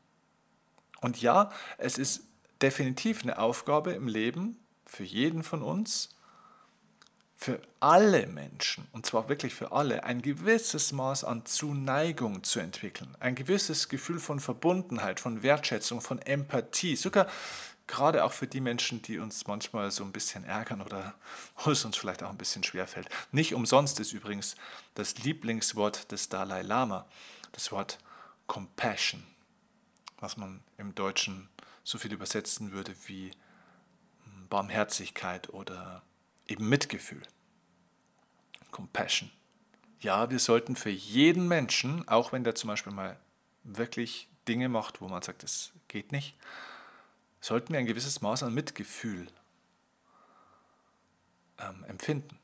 Und 1.02 1.22
ja, 1.22 1.52
es 1.78 1.98
ist 1.98 2.24
definitiv 2.62 3.24
eine 3.24 3.38
Aufgabe 3.38 3.92
im 3.94 4.08
Leben 4.08 4.58
für 4.86 5.04
jeden 5.04 5.44
von 5.44 5.62
uns, 5.62 6.10
für 7.36 7.62
alle 7.82 8.26
Menschen, 8.28 8.88
und 8.94 9.06
zwar 9.06 9.28
wirklich 9.28 9.54
für 9.54 9.74
alle, 9.74 10.06
ein 10.06 10.22
gewisses 10.22 10.94
Maß 10.94 11.26
an 11.26 11.46
Zuneigung 11.46 12.44
zu 12.44 12.62
entwickeln, 12.62 13.18
ein 13.20 13.36
gewisses 13.36 13.90
Gefühl 13.90 14.20
von 14.20 14.40
Verbundenheit, 14.40 15.20
von 15.20 15.44
Wertschätzung, 15.44 16.00
von 16.00 16.20
Empathie, 16.20 16.96
sogar 16.96 17.28
gerade 17.88 18.24
auch 18.24 18.32
für 18.32 18.48
die 18.48 18.62
Menschen, 18.62 19.02
die 19.02 19.20
uns 19.20 19.48
manchmal 19.48 19.92
so 19.92 20.04
ein 20.04 20.12
bisschen 20.12 20.44
ärgern 20.44 20.82
oder 20.82 21.16
wo 21.64 21.72
es 21.72 21.86
uns 21.86 21.98
vielleicht 21.98 22.24
auch 22.24 22.30
ein 22.30 22.38
bisschen 22.38 22.64
schwerfällt. 22.64 23.10
Nicht 23.32 23.54
umsonst 23.54 24.00
ist 24.00 24.14
übrigens 24.14 24.56
das 24.96 25.18
Lieblingswort 25.20 26.12
des 26.12 26.30
Dalai 26.30 26.62
Lama, 26.62 27.06
das 27.52 27.72
Wort 27.72 28.00
Compassion, 28.48 29.24
was 30.20 30.38
man 30.38 30.62
im 30.78 30.96
Deutschen 30.96 31.50
so 31.84 31.98
viel 31.98 32.14
übersetzen 32.14 32.72
würde 32.72 32.96
wie 33.08 33.32
Barmherzigkeit 34.50 35.50
oder 35.50 36.04
eben 36.48 36.70
Mitgefühl. 36.70 37.22
Compassion. 38.72 39.32
Ja, 40.00 40.30
wir 40.30 40.40
sollten 40.40 40.76
für 40.76 40.90
jeden 40.90 41.48
Menschen, 41.48 42.08
auch 42.08 42.34
wenn 42.34 42.44
der 42.44 42.56
zum 42.56 42.68
Beispiel 42.68 42.92
mal 42.92 43.18
wirklich 43.64 44.28
Dinge 44.48 44.68
macht, 44.68 45.00
wo 45.00 45.08
man 45.08 45.22
sagt, 45.22 45.44
das 45.44 45.72
geht 45.88 46.12
nicht, 46.12 46.36
sollten 47.44 47.74
wir 47.74 47.80
ein 47.80 47.86
gewisses 47.86 48.22
Maß 48.22 48.44
an 48.44 48.54
Mitgefühl 48.54 49.28
ähm, 51.60 51.84
empfinden. 51.88 52.40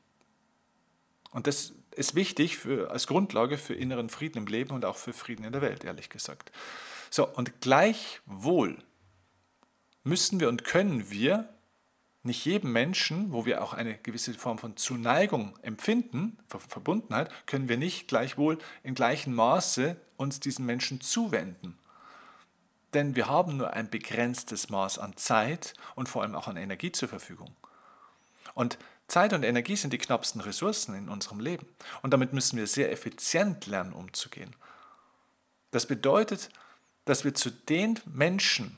Und 1.30 1.46
das 1.46 1.72
ist 1.92 2.14
wichtig 2.14 2.58
für, 2.58 2.90
als 2.90 3.06
Grundlage 3.06 3.56
für 3.56 3.74
inneren 3.74 4.10
Frieden 4.10 4.38
im 4.38 4.46
Leben 4.46 4.74
und 4.74 4.84
auch 4.84 4.98
für 4.98 5.14
Frieden 5.14 5.44
in 5.44 5.52
der 5.52 5.62
Welt, 5.62 5.84
ehrlich 5.84 6.10
gesagt. 6.10 6.52
So, 7.08 7.26
und 7.26 7.62
gleichwohl 7.62 8.76
müssen 10.04 10.38
wir 10.38 10.50
und 10.50 10.64
können 10.64 11.10
wir 11.10 11.48
nicht 12.22 12.44
jedem 12.44 12.72
Menschen, 12.72 13.32
wo 13.32 13.46
wir 13.46 13.64
auch 13.64 13.72
eine 13.72 13.96
gewisse 13.96 14.34
Form 14.34 14.58
von 14.58 14.76
Zuneigung 14.76 15.58
empfinden, 15.62 16.36
Verbundenheit, 16.46 17.30
können 17.46 17.70
wir 17.70 17.78
nicht 17.78 18.06
gleichwohl 18.06 18.58
in 18.82 18.94
gleichem 18.94 19.34
Maße 19.34 19.96
uns 20.18 20.40
diesen 20.40 20.66
Menschen 20.66 21.00
zuwenden 21.00 21.79
denn 22.94 23.16
wir 23.16 23.28
haben 23.28 23.56
nur 23.56 23.72
ein 23.72 23.88
begrenztes 23.88 24.68
Maß 24.68 24.98
an 24.98 25.16
Zeit 25.16 25.74
und 25.94 26.08
vor 26.08 26.22
allem 26.22 26.34
auch 26.34 26.48
an 26.48 26.56
Energie 26.56 26.92
zur 26.92 27.08
Verfügung. 27.08 27.54
Und 28.54 28.78
Zeit 29.08 29.32
und 29.32 29.42
Energie 29.42 29.76
sind 29.76 29.92
die 29.92 29.98
knappsten 29.98 30.40
Ressourcen 30.40 30.94
in 30.94 31.08
unserem 31.08 31.40
Leben. 31.40 31.66
Und 32.02 32.12
damit 32.12 32.32
müssen 32.32 32.56
wir 32.56 32.66
sehr 32.66 32.92
effizient 32.92 33.66
lernen, 33.66 33.92
umzugehen. 33.92 34.54
Das 35.70 35.86
bedeutet, 35.86 36.48
dass 37.04 37.24
wir 37.24 37.34
zu 37.34 37.50
den 37.50 37.98
Menschen, 38.06 38.76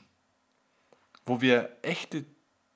wo 1.25 1.41
wir 1.41 1.75
echte 1.81 2.25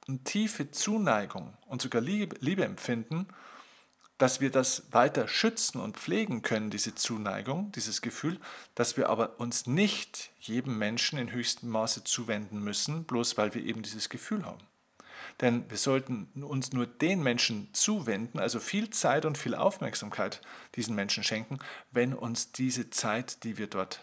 und 0.08 0.26
tiefe 0.26 0.72
Zuneigung 0.72 1.54
und 1.68 1.82
sogar 1.82 2.02
Liebe, 2.02 2.36
Liebe 2.40 2.64
empfinden, 2.64 3.28
dass 4.18 4.42
wir 4.42 4.50
das 4.50 4.84
weiter 4.92 5.28
schützen 5.28 5.80
und 5.80 5.98
pflegen 5.98 6.42
können, 6.42 6.70
diese 6.70 6.96
Zuneigung, 6.96 7.72
dieses 7.74 8.02
Gefühl, 8.02 8.40
dass 8.76 8.98
wir 8.98 9.10
aber 9.10 9.40
uns 9.40 9.68
nicht 9.68 10.32
jedem 10.40 10.78
Menschen 10.78 11.20
in 11.20 11.32
höchstem 11.32 11.70
Maße 11.70 12.04
zuwenden 12.04 12.64
müssen, 12.64 13.04
bloß 13.04 13.38
weil 13.38 13.54
wir 13.54 13.64
eben 13.64 13.84
dieses 13.84 14.10
Gefühl 14.10 14.46
haben. 14.46 14.64
Denn 15.42 15.70
wir 15.70 15.78
sollten 15.78 16.28
uns 16.42 16.74
nur 16.74 16.88
den 16.88 17.22
Menschen 17.22 17.70
zuwenden, 17.74 18.40
also 18.40 18.60
viel 18.60 18.90
Zeit 18.90 19.24
und 19.26 19.38
viel 19.38 19.54
Aufmerksamkeit 19.54 20.42
diesen 20.76 20.96
Menschen 20.96 21.24
schenken, 21.24 21.60
wenn 21.92 22.14
uns 22.14 22.52
diese 22.52 22.90
Zeit, 22.90 23.44
die 23.44 23.58
wir 23.58 23.68
dort 23.68 24.02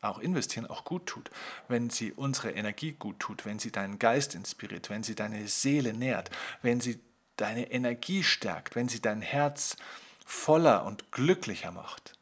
auch 0.00 0.18
investieren, 0.18 0.66
auch 0.66 0.84
gut 0.84 1.06
tut. 1.06 1.30
Wenn 1.66 1.90
sie 1.90 2.12
unsere 2.12 2.52
Energie 2.52 2.92
gut 2.92 3.18
tut, 3.18 3.44
wenn 3.44 3.58
sie 3.58 3.72
deinen 3.72 3.98
Geist 3.98 4.36
inspiriert, 4.36 4.88
wenn 4.88 5.02
sie 5.02 5.16
deine 5.16 5.48
Seele 5.48 5.92
nährt, 5.92 6.30
wenn 6.62 6.80
sie 6.80 7.00
deine 7.36 7.70
Energie 7.70 8.22
stärkt, 8.22 8.76
wenn 8.76 8.88
sie 8.88 9.00
dein 9.00 9.22
Herz 9.22 9.76
voller 10.24 10.84
und 10.84 11.12
glücklicher 11.12 11.70
macht. 11.70 12.18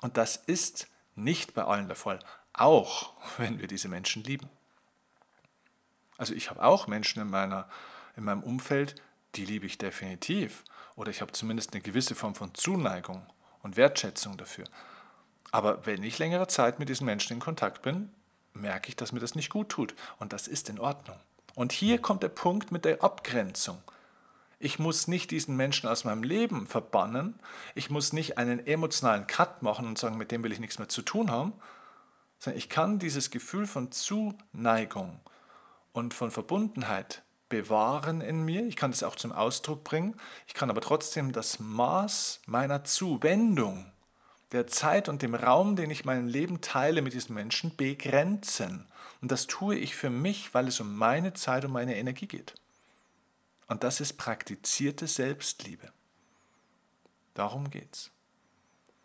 Und 0.00 0.16
das 0.16 0.36
ist 0.36 0.88
nicht 1.14 1.54
bei 1.54 1.64
allen 1.64 1.86
der 1.86 1.96
Fall, 1.96 2.18
auch 2.52 3.12
wenn 3.38 3.60
wir 3.60 3.68
diese 3.68 3.88
Menschen 3.88 4.24
lieben. 4.24 4.48
Also 6.18 6.34
ich 6.34 6.50
habe 6.50 6.62
auch 6.62 6.86
Menschen 6.86 7.22
in, 7.22 7.30
meiner, 7.30 7.68
in 8.16 8.24
meinem 8.24 8.42
Umfeld, 8.42 8.94
die 9.34 9.44
liebe 9.44 9.66
ich 9.66 9.78
definitiv. 9.78 10.64
Oder 10.94 11.10
ich 11.10 11.20
habe 11.20 11.32
zumindest 11.32 11.72
eine 11.72 11.82
gewisse 11.82 12.14
Form 12.14 12.34
von 12.34 12.54
Zuneigung 12.54 13.26
und 13.62 13.76
Wertschätzung 13.76 14.36
dafür. 14.36 14.66
Aber 15.50 15.84
wenn 15.86 16.02
ich 16.02 16.18
längere 16.18 16.48
Zeit 16.48 16.78
mit 16.78 16.88
diesen 16.88 17.06
Menschen 17.06 17.34
in 17.34 17.40
Kontakt 17.40 17.82
bin, 17.82 18.10
merke 18.54 18.88
ich, 18.88 18.96
dass 18.96 19.12
mir 19.12 19.20
das 19.20 19.34
nicht 19.34 19.50
gut 19.50 19.68
tut. 19.68 19.94
Und 20.18 20.32
das 20.32 20.48
ist 20.48 20.68
in 20.68 20.78
Ordnung. 20.78 21.18
Und 21.54 21.72
hier 21.72 22.00
kommt 22.00 22.22
der 22.22 22.28
Punkt 22.28 22.72
mit 22.72 22.84
der 22.84 23.02
Abgrenzung. 23.02 23.82
Ich 24.62 24.78
muss 24.78 25.08
nicht 25.08 25.32
diesen 25.32 25.56
Menschen 25.56 25.88
aus 25.88 26.04
meinem 26.04 26.22
Leben 26.22 26.68
verbannen. 26.68 27.34
Ich 27.74 27.90
muss 27.90 28.12
nicht 28.12 28.38
einen 28.38 28.64
emotionalen 28.64 29.26
Cut 29.26 29.60
machen 29.60 29.88
und 29.88 29.98
sagen, 29.98 30.16
mit 30.16 30.30
dem 30.30 30.44
will 30.44 30.52
ich 30.52 30.60
nichts 30.60 30.78
mehr 30.78 30.88
zu 30.88 31.02
tun 31.02 31.32
haben. 31.32 31.52
Sondern 32.38 32.58
ich 32.58 32.68
kann 32.68 33.00
dieses 33.00 33.32
Gefühl 33.32 33.66
von 33.66 33.90
Zuneigung 33.90 35.18
und 35.92 36.14
von 36.14 36.30
Verbundenheit 36.30 37.24
bewahren 37.48 38.20
in 38.20 38.44
mir. 38.44 38.64
Ich 38.64 38.76
kann 38.76 38.92
es 38.92 39.02
auch 39.02 39.16
zum 39.16 39.32
Ausdruck 39.32 39.82
bringen. 39.82 40.14
Ich 40.46 40.54
kann 40.54 40.70
aber 40.70 40.80
trotzdem 40.80 41.32
das 41.32 41.58
Maß 41.58 42.42
meiner 42.46 42.84
Zuwendung 42.84 43.90
der 44.52 44.68
Zeit 44.68 45.08
und 45.08 45.22
dem 45.22 45.34
Raum, 45.34 45.74
den 45.74 45.90
ich 45.90 46.04
mein 46.04 46.28
Leben 46.28 46.60
teile 46.60 47.02
mit 47.02 47.14
diesen 47.14 47.34
Menschen, 47.34 47.74
begrenzen. 47.74 48.86
Und 49.20 49.32
das 49.32 49.48
tue 49.48 49.74
ich 49.74 49.96
für 49.96 50.10
mich, 50.10 50.54
weil 50.54 50.68
es 50.68 50.78
um 50.78 50.96
meine 50.96 51.32
Zeit 51.32 51.64
und 51.64 51.72
meine 51.72 51.96
Energie 51.96 52.28
geht. 52.28 52.54
Und 53.72 53.84
das 53.84 54.02
ist 54.02 54.18
praktizierte 54.18 55.06
Selbstliebe. 55.06 55.90
Darum 57.32 57.70
geht's. 57.70 58.10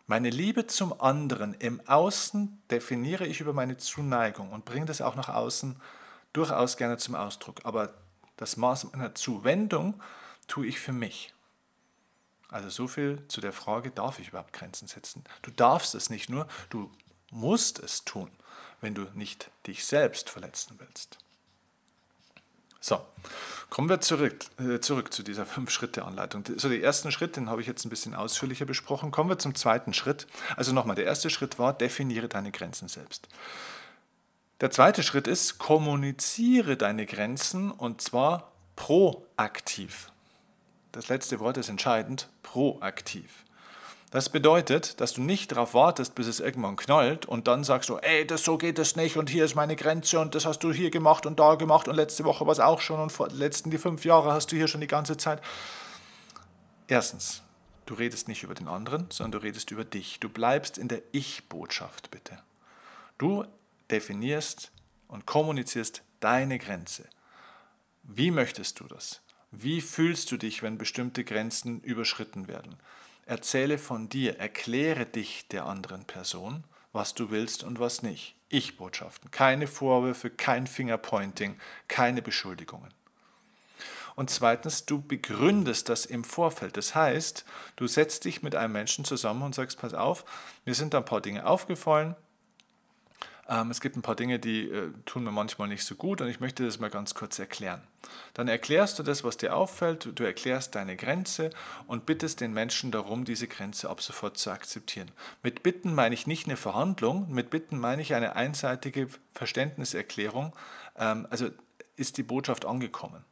Meine 0.06 0.28
Liebe 0.28 0.66
zum 0.66 1.00
anderen 1.00 1.54
im 1.54 1.80
Außen 1.88 2.62
definiere 2.70 3.26
ich 3.26 3.40
über 3.40 3.54
meine 3.54 3.78
Zuneigung 3.78 4.52
und 4.52 4.66
bringe 4.66 4.84
das 4.84 5.00
auch 5.00 5.14
nach 5.14 5.30
außen 5.30 5.80
durchaus 6.34 6.76
gerne 6.76 6.98
zum 6.98 7.14
Ausdruck. 7.14 7.64
Aber 7.64 7.94
das 8.36 8.58
Maß 8.58 8.92
meiner 8.92 9.14
Zuwendung 9.14 10.02
tue 10.48 10.66
ich 10.66 10.78
für 10.78 10.92
mich. 10.92 11.32
Also 12.50 12.68
so 12.68 12.88
viel 12.88 13.24
zu 13.28 13.40
der 13.40 13.54
Frage, 13.54 13.90
darf 13.90 14.18
ich 14.18 14.28
überhaupt 14.28 14.52
Grenzen 14.52 14.86
setzen? 14.86 15.24
Du 15.40 15.50
darfst 15.50 15.94
es 15.94 16.10
nicht 16.10 16.28
nur, 16.28 16.46
du 16.68 16.92
musst 17.30 17.78
es 17.78 18.04
tun, 18.04 18.30
wenn 18.82 18.94
du 18.94 19.06
nicht 19.14 19.50
dich 19.66 19.86
selbst 19.86 20.28
verletzen 20.28 20.74
willst. 20.78 21.16
So, 22.80 23.00
kommen 23.70 23.88
wir 23.88 24.00
zurück, 24.00 24.44
äh, 24.58 24.80
zurück 24.80 25.12
zu 25.12 25.22
dieser 25.22 25.46
Fünf-Schritte-Anleitung. 25.46 26.44
So, 26.56 26.68
den 26.68 26.82
ersten 26.82 27.10
Schritt, 27.10 27.36
den 27.36 27.50
habe 27.50 27.60
ich 27.60 27.66
jetzt 27.66 27.84
ein 27.84 27.90
bisschen 27.90 28.14
ausführlicher 28.14 28.64
besprochen. 28.64 29.10
Kommen 29.10 29.30
wir 29.30 29.38
zum 29.38 29.54
zweiten 29.54 29.92
Schritt. 29.92 30.26
Also 30.56 30.72
nochmal, 30.72 30.96
der 30.96 31.06
erste 31.06 31.30
Schritt 31.30 31.58
war, 31.58 31.72
definiere 31.72 32.28
deine 32.28 32.52
Grenzen 32.52 32.88
selbst. 32.88 33.28
Der 34.60 34.70
zweite 34.70 35.02
Schritt 35.02 35.26
ist, 35.26 35.58
kommuniziere 35.58 36.76
deine 36.76 37.06
Grenzen 37.06 37.70
und 37.70 38.00
zwar 38.00 38.52
proaktiv 38.76 40.10
das 40.92 41.08
letzte 41.08 41.38
Wort 41.38 41.56
ist 41.58 41.68
entscheidend, 41.68 42.28
proaktiv. 42.42 43.44
Das 44.10 44.30
bedeutet, 44.30 45.00
dass 45.02 45.12
du 45.12 45.20
nicht 45.20 45.52
darauf 45.52 45.74
wartest, 45.74 46.14
bis 46.14 46.26
es 46.26 46.40
irgendwann 46.40 46.76
knallt 46.76 47.26
und 47.26 47.46
dann 47.46 47.62
sagst 47.62 47.90
du, 47.90 47.98
ey, 47.98 48.26
das 48.26 48.42
so 48.42 48.56
geht 48.56 48.78
es 48.78 48.96
nicht 48.96 49.18
und 49.18 49.28
hier 49.28 49.44
ist 49.44 49.54
meine 49.54 49.76
Grenze 49.76 50.18
und 50.18 50.34
das 50.34 50.46
hast 50.46 50.60
du 50.60 50.72
hier 50.72 50.90
gemacht 50.90 51.26
und 51.26 51.38
da 51.38 51.56
gemacht 51.56 51.88
und 51.88 51.94
letzte 51.94 52.24
Woche 52.24 52.46
war 52.46 52.52
es 52.52 52.60
auch 52.60 52.80
schon 52.80 53.00
und 53.00 53.12
vor 53.12 53.28
letzten 53.28 53.70
die 53.70 53.76
fünf 53.76 54.06
Jahre 54.06 54.32
hast 54.32 54.50
du 54.50 54.56
hier 54.56 54.66
schon 54.66 54.80
die 54.80 54.86
ganze 54.86 55.18
Zeit. 55.18 55.42
Erstens, 56.86 57.42
du 57.84 57.92
redest 57.92 58.28
nicht 58.28 58.42
über 58.42 58.54
den 58.54 58.66
anderen, 58.66 59.06
sondern 59.10 59.40
du 59.40 59.46
redest 59.46 59.70
über 59.70 59.84
dich. 59.84 60.20
Du 60.20 60.30
bleibst 60.30 60.78
in 60.78 60.88
der 60.88 61.02
Ich-Botschaft, 61.12 62.10
bitte. 62.10 62.38
Du 63.18 63.44
definierst 63.90 64.72
und 65.06 65.26
kommunizierst 65.26 66.02
deine 66.20 66.58
Grenze. 66.58 67.04
Wie 68.04 68.30
möchtest 68.30 68.80
du 68.80 68.84
das? 68.84 69.20
Wie 69.50 69.82
fühlst 69.82 70.30
du 70.32 70.38
dich, 70.38 70.62
wenn 70.62 70.78
bestimmte 70.78 71.24
Grenzen 71.24 71.80
überschritten 71.82 72.48
werden? 72.48 72.76
Erzähle 73.28 73.76
von 73.76 74.08
dir, 74.08 74.38
erkläre 74.38 75.04
dich 75.04 75.46
der 75.48 75.66
anderen 75.66 76.06
Person, 76.06 76.64
was 76.94 77.12
du 77.12 77.30
willst 77.30 77.62
und 77.62 77.78
was 77.78 78.00
nicht. 78.00 78.34
Ich-Botschaften, 78.48 79.30
keine 79.30 79.66
Vorwürfe, 79.66 80.30
kein 80.30 80.66
Fingerpointing, 80.66 81.60
keine 81.88 82.22
Beschuldigungen. 82.22 82.88
Und 84.16 84.30
zweitens, 84.30 84.86
du 84.86 85.02
begründest 85.02 85.90
das 85.90 86.06
im 86.06 86.24
Vorfeld. 86.24 86.78
Das 86.78 86.94
heißt, 86.94 87.44
du 87.76 87.86
setzt 87.86 88.24
dich 88.24 88.42
mit 88.42 88.54
einem 88.54 88.72
Menschen 88.72 89.04
zusammen 89.04 89.42
und 89.42 89.54
sagst, 89.54 89.78
pass 89.78 89.92
auf, 89.92 90.24
mir 90.64 90.74
sind 90.74 90.94
da 90.94 90.98
ein 90.98 91.04
paar 91.04 91.20
Dinge 91.20 91.46
aufgefallen, 91.46 92.16
ähm, 93.48 93.70
es 93.70 93.80
gibt 93.80 93.96
ein 93.96 94.02
paar 94.02 94.14
Dinge, 94.14 94.38
die 94.38 94.68
äh, 94.70 94.90
tun 95.06 95.24
mir 95.24 95.32
manchmal 95.32 95.68
nicht 95.68 95.84
so 95.84 95.94
gut 95.94 96.20
und 96.20 96.28
ich 96.28 96.40
möchte 96.40 96.64
das 96.64 96.78
mal 96.78 96.90
ganz 96.90 97.14
kurz 97.14 97.38
erklären. 97.38 97.82
Dann 98.34 98.46
erklärst 98.46 98.98
du 98.98 99.02
das, 99.02 99.24
was 99.24 99.36
dir 99.36 99.56
auffällt, 99.56 100.10
du 100.14 100.22
erklärst 100.22 100.74
deine 100.74 100.96
Grenze 100.96 101.50
und 101.86 102.06
bittest 102.06 102.40
den 102.40 102.52
Menschen 102.52 102.90
darum, 102.90 103.24
diese 103.24 103.48
Grenze 103.48 103.88
ab 103.88 104.02
sofort 104.02 104.36
zu 104.36 104.50
akzeptieren. 104.50 105.10
Mit 105.42 105.62
Bitten 105.62 105.94
meine 105.94 106.14
ich 106.14 106.26
nicht 106.26 106.46
eine 106.46 106.56
Verhandlung, 106.56 107.32
mit 107.32 107.50
Bitten 107.50 107.78
meine 107.78 108.02
ich 108.02 108.14
eine 108.14 108.36
einseitige 108.36 109.08
Verständniserklärung. 109.32 110.52
Ähm, 110.96 111.26
also 111.30 111.48
ist 111.96 112.16
die 112.16 112.22
Botschaft 112.22 112.64
angekommen. 112.64 113.24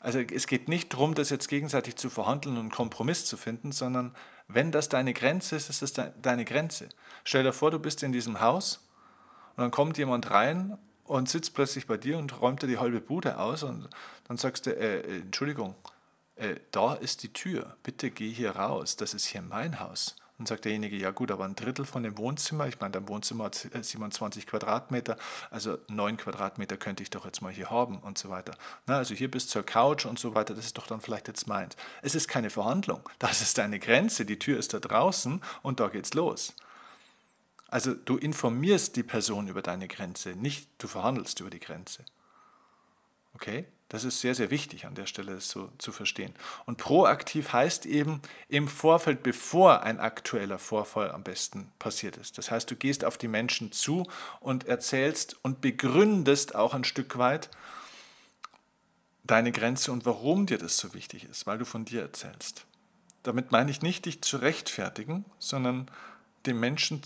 Also 0.00 0.18
es 0.18 0.46
geht 0.46 0.68
nicht 0.68 0.92
darum, 0.92 1.14
das 1.14 1.30
jetzt 1.30 1.48
gegenseitig 1.48 1.96
zu 1.96 2.10
verhandeln 2.10 2.56
und 2.56 2.62
einen 2.62 2.70
Kompromiss 2.70 3.24
zu 3.24 3.36
finden, 3.36 3.70
sondern 3.70 4.14
wenn 4.48 4.72
das 4.72 4.88
deine 4.88 5.14
Grenze 5.14 5.56
ist, 5.56 5.70
ist 5.70 5.82
es 5.82 5.92
deine 5.92 6.44
Grenze. 6.44 6.88
Stell 7.24 7.44
dir 7.44 7.52
vor, 7.52 7.70
du 7.70 7.78
bist 7.78 8.02
in 8.02 8.12
diesem 8.12 8.40
Haus 8.40 8.80
und 9.56 9.62
dann 9.62 9.70
kommt 9.70 9.98
jemand 9.98 10.30
rein 10.30 10.76
und 11.04 11.28
sitzt 11.28 11.54
plötzlich 11.54 11.86
bei 11.86 11.96
dir 11.96 12.18
und 12.18 12.40
räumt 12.40 12.62
dir 12.62 12.66
die 12.66 12.78
halbe 12.78 13.00
Bude 13.00 13.38
aus 13.38 13.62
und 13.62 13.88
dann 14.28 14.36
sagst 14.36 14.66
du, 14.66 14.70
äh, 14.70 15.00
äh, 15.00 15.20
Entschuldigung, 15.20 15.74
äh, 16.36 16.56
da 16.70 16.94
ist 16.94 17.22
die 17.22 17.32
Tür, 17.32 17.76
bitte 17.82 18.10
geh 18.10 18.30
hier 18.30 18.56
raus, 18.56 18.96
das 18.96 19.14
ist 19.14 19.26
hier 19.26 19.42
mein 19.42 19.80
Haus. 19.80 20.16
Und 20.38 20.48
sagt 20.48 20.64
derjenige, 20.64 20.96
ja 20.96 21.10
gut, 21.12 21.30
aber 21.30 21.44
ein 21.44 21.54
Drittel 21.54 21.84
von 21.84 22.02
dem 22.02 22.18
Wohnzimmer, 22.18 22.66
ich 22.66 22.80
meine, 22.80 22.92
dein 22.92 23.06
Wohnzimmer 23.06 23.44
hat 23.44 23.54
27 23.54 24.46
Quadratmeter, 24.46 25.16
also 25.50 25.78
9 25.88 26.16
Quadratmeter 26.16 26.76
könnte 26.78 27.04
ich 27.04 27.10
doch 27.10 27.24
jetzt 27.24 27.42
mal 27.42 27.52
hier 27.52 27.70
haben 27.70 27.98
und 27.98 28.18
so 28.18 28.28
weiter. 28.28 28.56
Na, 28.86 28.96
also 28.96 29.14
hier 29.14 29.30
bis 29.30 29.46
zur 29.46 29.62
Couch 29.62 30.04
und 30.04 30.18
so 30.18 30.34
weiter, 30.34 30.54
das 30.54 30.64
ist 30.64 30.78
doch 30.78 30.88
dann 30.88 31.00
vielleicht 31.00 31.28
jetzt 31.28 31.46
meins. 31.46 31.76
Es 32.00 32.16
ist 32.16 32.26
keine 32.26 32.50
Verhandlung, 32.50 33.08
das 33.20 33.40
ist 33.40 33.58
deine 33.58 33.78
Grenze, 33.78 34.24
die 34.24 34.38
Tür 34.38 34.58
ist 34.58 34.74
da 34.74 34.80
draußen 34.80 35.40
und 35.62 35.78
da 35.78 35.88
geht's 35.88 36.14
los. 36.14 36.54
Also 37.72 37.94
du 37.94 38.18
informierst 38.18 38.96
die 38.96 39.02
Person 39.02 39.48
über 39.48 39.62
deine 39.62 39.88
Grenze, 39.88 40.36
nicht 40.36 40.68
du 40.76 40.88
verhandelst 40.88 41.40
über 41.40 41.48
die 41.48 41.58
Grenze. 41.58 42.04
Okay? 43.32 43.64
Das 43.88 44.04
ist 44.04 44.20
sehr, 44.20 44.34
sehr 44.34 44.50
wichtig 44.50 44.84
an 44.84 44.94
der 44.94 45.06
Stelle 45.06 45.40
so 45.40 45.72
zu 45.78 45.90
verstehen. 45.90 46.34
Und 46.66 46.76
proaktiv 46.76 47.54
heißt 47.54 47.86
eben 47.86 48.20
im 48.48 48.68
Vorfeld, 48.68 49.22
bevor 49.22 49.84
ein 49.84 50.00
aktueller 50.00 50.58
Vorfall 50.58 51.12
am 51.12 51.22
besten 51.22 51.72
passiert 51.78 52.18
ist. 52.18 52.36
Das 52.36 52.50
heißt, 52.50 52.70
du 52.70 52.76
gehst 52.76 53.06
auf 53.06 53.16
die 53.16 53.28
Menschen 53.28 53.72
zu 53.72 54.06
und 54.40 54.66
erzählst 54.66 55.38
und 55.40 55.62
begründest 55.62 56.54
auch 56.54 56.74
ein 56.74 56.84
Stück 56.84 57.16
weit 57.16 57.48
deine 59.24 59.50
Grenze 59.50 59.92
und 59.92 60.04
warum 60.04 60.44
dir 60.44 60.58
das 60.58 60.76
so 60.76 60.92
wichtig 60.92 61.24
ist, 61.24 61.46
weil 61.46 61.56
du 61.56 61.64
von 61.64 61.86
dir 61.86 62.02
erzählst. 62.02 62.66
Damit 63.22 63.50
meine 63.50 63.70
ich 63.70 63.80
nicht, 63.80 64.04
dich 64.04 64.20
zu 64.20 64.36
rechtfertigen, 64.36 65.24
sondern 65.38 65.90
dem 66.44 66.60
Menschen 66.60 67.00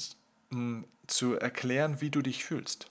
zu 1.06 1.34
erklären, 1.34 2.00
wie 2.00 2.10
du 2.10 2.22
dich 2.22 2.44
fühlst. 2.44 2.90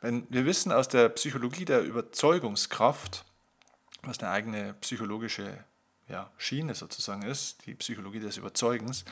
Wenn 0.00 0.26
wir 0.30 0.46
wissen 0.46 0.72
aus 0.72 0.88
der 0.88 1.08
Psychologie 1.10 1.64
der 1.64 1.82
Überzeugungskraft, 1.82 3.24
was 4.02 4.18
eine 4.20 4.30
eigene 4.30 4.74
psychologische 4.80 5.64
ja, 6.08 6.30
Schiene 6.38 6.74
sozusagen 6.74 7.22
ist, 7.22 7.66
die 7.66 7.74
Psychologie 7.74 8.20
des 8.20 8.36
Überzeugens, 8.36 9.04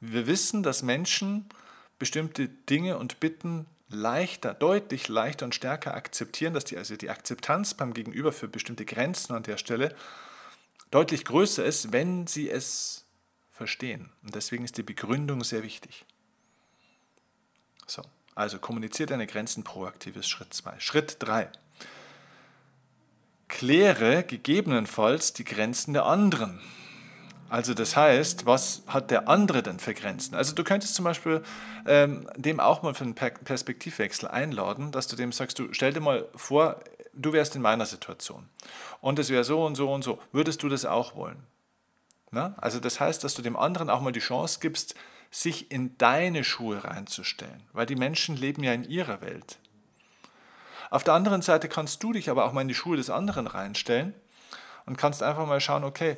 wir 0.00 0.26
wissen, 0.26 0.62
dass 0.62 0.82
Menschen 0.82 1.46
bestimmte 1.98 2.48
Dinge 2.48 2.98
und 2.98 3.20
Bitten 3.20 3.66
leichter, 3.88 4.54
deutlich 4.54 5.08
leichter 5.08 5.46
und 5.46 5.54
stärker 5.54 5.94
akzeptieren, 5.94 6.54
dass 6.54 6.64
die, 6.64 6.76
also 6.76 6.96
die 6.96 7.10
Akzeptanz 7.10 7.74
beim 7.74 7.94
Gegenüber 7.94 8.32
für 8.32 8.48
bestimmte 8.48 8.84
Grenzen 8.84 9.34
an 9.34 9.42
der 9.42 9.56
Stelle 9.56 9.94
deutlich 10.90 11.24
größer 11.24 11.64
ist, 11.64 11.92
wenn 11.92 12.26
sie 12.26 12.50
es 12.50 13.04
verstehen. 13.50 14.10
Und 14.22 14.34
deswegen 14.34 14.64
ist 14.64 14.76
die 14.76 14.82
Begründung 14.82 15.42
sehr 15.42 15.62
wichtig. 15.62 16.04
So. 17.90 18.02
Also 18.34 18.58
kommuniziere 18.58 19.08
deine 19.08 19.26
Grenzen 19.26 19.64
proaktiv 19.64 20.16
ist 20.16 20.28
Schritt 20.28 20.54
2. 20.54 20.78
Schritt 20.78 21.16
3. 21.20 21.48
Kläre 23.48 24.22
gegebenenfalls 24.22 25.32
die 25.32 25.44
Grenzen 25.44 25.94
der 25.94 26.04
anderen. 26.04 26.60
Also 27.48 27.72
das 27.72 27.96
heißt, 27.96 28.44
was 28.44 28.82
hat 28.86 29.10
der 29.10 29.26
andere 29.26 29.62
denn 29.62 29.78
für 29.80 29.94
Grenzen? 29.94 30.34
Also 30.34 30.54
du 30.54 30.64
könntest 30.64 30.94
zum 30.94 31.06
Beispiel 31.06 31.42
ähm, 31.86 32.28
dem 32.36 32.60
auch 32.60 32.82
mal 32.82 32.94
für 32.94 33.04
einen 33.04 33.14
Perspektivwechsel 33.14 34.28
einladen, 34.28 34.92
dass 34.92 35.06
du 35.06 35.16
dem 35.16 35.32
sagst, 35.32 35.58
du 35.58 35.72
stell 35.72 35.94
dir 35.94 36.00
mal 36.00 36.28
vor, 36.34 36.78
du 37.14 37.32
wärst 37.32 37.56
in 37.56 37.62
meiner 37.62 37.86
Situation 37.86 38.48
und 39.00 39.18
es 39.18 39.30
wäre 39.30 39.44
so 39.44 39.64
und 39.64 39.76
so 39.76 39.90
und 39.90 40.04
so. 40.04 40.18
Würdest 40.30 40.62
du 40.62 40.68
das 40.68 40.84
auch 40.84 41.16
wollen? 41.16 41.42
Na? 42.30 42.54
Also 42.58 42.80
das 42.80 43.00
heißt, 43.00 43.24
dass 43.24 43.34
du 43.34 43.40
dem 43.40 43.56
anderen 43.56 43.88
auch 43.88 44.02
mal 44.02 44.12
die 44.12 44.20
Chance 44.20 44.58
gibst, 44.60 44.94
sich 45.30 45.70
in 45.70 45.96
deine 45.98 46.44
Schuhe 46.44 46.84
reinzustellen, 46.84 47.62
weil 47.72 47.86
die 47.86 47.96
Menschen 47.96 48.36
leben 48.36 48.62
ja 48.62 48.72
in 48.72 48.88
ihrer 48.88 49.20
Welt. 49.20 49.58
Auf 50.90 51.04
der 51.04 51.14
anderen 51.14 51.42
Seite 51.42 51.68
kannst 51.68 52.02
du 52.02 52.12
dich 52.12 52.30
aber 52.30 52.44
auch 52.44 52.52
mal 52.52 52.62
in 52.62 52.68
die 52.68 52.74
Schuhe 52.74 52.96
des 52.96 53.10
anderen 53.10 53.46
reinstellen 53.46 54.14
und 54.86 54.96
kannst 54.96 55.22
einfach 55.22 55.46
mal 55.46 55.60
schauen, 55.60 55.84
okay, 55.84 56.16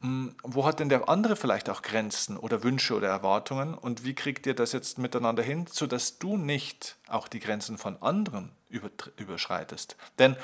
hm, 0.00 0.34
wo 0.42 0.64
hat 0.64 0.80
denn 0.80 0.88
der 0.88 1.08
andere 1.10 1.36
vielleicht 1.36 1.68
auch 1.68 1.82
Grenzen 1.82 2.38
oder 2.38 2.62
Wünsche 2.62 2.94
oder 2.94 3.08
Erwartungen 3.08 3.74
und 3.74 4.04
wie 4.04 4.14
kriegt 4.14 4.46
ihr 4.46 4.54
das 4.54 4.72
jetzt 4.72 4.98
miteinander 4.98 5.42
hin, 5.42 5.66
sodass 5.70 6.18
du 6.18 6.38
nicht 6.38 6.96
auch 7.08 7.28
die 7.28 7.40
Grenzen 7.40 7.76
von 7.76 8.00
anderen 8.02 8.52
überschreitest? 9.16 9.96
Denn 10.18 10.36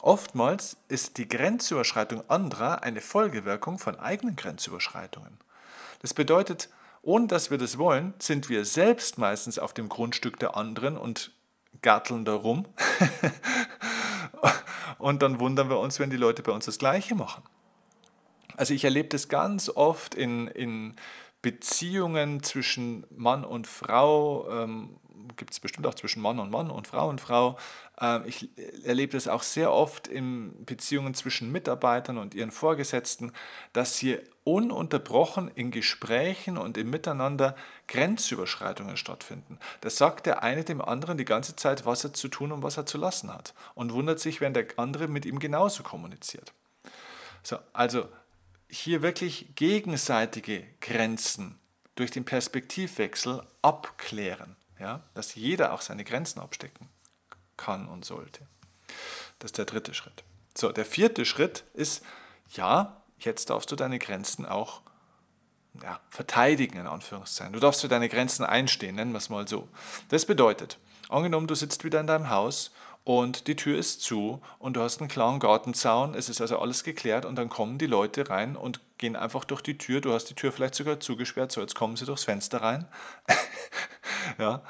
oftmals 0.00 0.78
ist 0.88 1.18
die 1.18 1.28
Grenzüberschreitung 1.28 2.28
anderer 2.30 2.82
eine 2.82 3.02
Folgewirkung 3.02 3.78
von 3.78 4.00
eigenen 4.00 4.36
Grenzüberschreitungen. 4.36 5.36
Das 6.00 6.14
bedeutet, 6.14 6.70
ohne 7.04 7.26
dass 7.26 7.50
wir 7.50 7.58
das 7.58 7.78
wollen, 7.78 8.14
sind 8.18 8.48
wir 8.48 8.64
selbst 8.64 9.18
meistens 9.18 9.58
auf 9.58 9.74
dem 9.74 9.88
Grundstück 9.88 10.38
der 10.38 10.56
anderen 10.56 10.96
und 10.96 11.32
garteln 11.82 12.24
da 12.24 12.34
rum. 12.34 12.66
und 14.98 15.22
dann 15.22 15.38
wundern 15.38 15.68
wir 15.68 15.78
uns, 15.78 16.00
wenn 16.00 16.10
die 16.10 16.16
Leute 16.16 16.42
bei 16.42 16.52
uns 16.52 16.64
das 16.64 16.78
Gleiche 16.78 17.14
machen. 17.14 17.42
Also 18.56 18.72
ich 18.74 18.84
erlebe 18.84 19.08
das 19.08 19.28
ganz 19.28 19.68
oft 19.68 20.14
in, 20.14 20.46
in 20.48 20.94
Beziehungen 21.42 22.42
zwischen 22.42 23.06
Mann 23.10 23.44
und 23.44 23.66
Frau, 23.66 24.48
ähm, 24.50 24.96
gibt 25.36 25.52
es 25.52 25.60
bestimmt 25.60 25.86
auch 25.86 25.94
zwischen 25.94 26.22
Mann 26.22 26.38
und 26.38 26.50
Mann 26.50 26.70
und 26.70 26.86
Frau 26.86 27.08
und 27.08 27.20
Frau. 27.20 27.58
Ähm, 28.00 28.22
ich 28.26 28.48
erlebe 28.84 29.12
das 29.12 29.28
auch 29.28 29.42
sehr 29.42 29.72
oft 29.72 30.08
in 30.08 30.64
Beziehungen 30.64 31.14
zwischen 31.14 31.52
Mitarbeitern 31.52 32.18
und 32.18 32.34
ihren 32.34 32.50
Vorgesetzten, 32.50 33.32
dass 33.72 33.96
hier 33.96 34.22
ununterbrochen 34.44 35.50
in 35.54 35.70
Gesprächen 35.70 36.58
und 36.58 36.76
im 36.76 36.90
Miteinander 36.90 37.56
Grenzüberschreitungen 37.88 38.96
stattfinden. 38.96 39.58
Da 39.80 39.90
sagt 39.90 40.26
der 40.26 40.42
eine 40.42 40.64
dem 40.64 40.82
anderen 40.82 41.16
die 41.16 41.24
ganze 41.24 41.56
Zeit, 41.56 41.86
was 41.86 42.04
er 42.04 42.12
zu 42.12 42.28
tun 42.28 42.52
und 42.52 42.62
was 42.62 42.76
er 42.76 42.86
zu 42.86 42.98
lassen 42.98 43.32
hat 43.32 43.54
und 43.74 43.92
wundert 43.92 44.20
sich, 44.20 44.40
wenn 44.40 44.54
der 44.54 44.66
andere 44.76 45.08
mit 45.08 45.24
ihm 45.24 45.38
genauso 45.38 45.82
kommuniziert. 45.82 46.52
So, 47.42 47.56
also 47.72 48.08
hier 48.68 49.02
wirklich 49.02 49.54
gegenseitige 49.54 50.64
Grenzen 50.80 51.58
durch 51.94 52.10
den 52.10 52.24
Perspektivwechsel 52.24 53.42
abklären, 53.62 54.56
ja, 54.78 55.02
dass 55.14 55.34
jeder 55.34 55.72
auch 55.72 55.80
seine 55.80 56.04
Grenzen 56.04 56.40
abstecken 56.40 56.88
kann 57.56 57.88
und 57.88 58.04
sollte. 58.04 58.46
Das 59.38 59.48
ist 59.48 59.58
der 59.58 59.64
dritte 59.64 59.94
Schritt. 59.94 60.24
So, 60.56 60.72
der 60.72 60.84
vierte 60.84 61.24
Schritt 61.24 61.64
ist, 61.74 62.04
ja, 62.50 63.02
jetzt 63.18 63.50
darfst 63.50 63.70
du 63.70 63.76
deine 63.76 63.98
Grenzen 63.98 64.46
auch 64.46 64.82
ja, 65.82 66.00
verteidigen, 66.08 66.78
in 66.78 66.86
Anführungszeichen. 66.86 67.52
Du 67.52 67.60
darfst 67.60 67.80
für 67.80 67.88
deine 67.88 68.08
Grenzen 68.08 68.44
einstehen, 68.44 68.94
nennen 68.94 69.12
wir 69.12 69.18
es 69.18 69.28
mal 69.28 69.48
so. 69.48 69.68
Das 70.08 70.26
bedeutet, 70.26 70.78
angenommen, 71.08 71.46
du 71.46 71.54
sitzt 71.54 71.84
wieder 71.84 72.00
in 72.00 72.06
deinem 72.06 72.30
Haus 72.30 72.70
und 73.04 73.46
die 73.46 73.56
Tür 73.56 73.78
ist 73.78 74.00
zu 74.00 74.40
und 74.58 74.76
du 74.76 74.80
hast 74.80 75.00
einen 75.00 75.08
klaren 75.08 75.38
Gartenzaun, 75.38 76.14
es 76.14 76.30
ist 76.30 76.40
also 76.40 76.58
alles 76.58 76.84
geklärt 76.84 77.26
und 77.26 77.36
dann 77.36 77.50
kommen 77.50 77.76
die 77.76 77.86
Leute 77.86 78.30
rein 78.30 78.56
und 78.56 78.80
gehen 78.96 79.14
einfach 79.14 79.44
durch 79.44 79.60
die 79.60 79.76
Tür, 79.76 80.00
du 80.00 80.12
hast 80.12 80.24
die 80.26 80.34
Tür 80.34 80.52
vielleicht 80.52 80.74
sogar 80.74 81.00
zugesperrt, 81.00 81.52
so 81.52 81.60
jetzt 81.60 81.74
kommen 81.74 81.96
sie 81.96 82.06
durchs 82.06 82.24
Fenster 82.24 82.62
rein. 82.62 82.88
ja. 84.38 84.62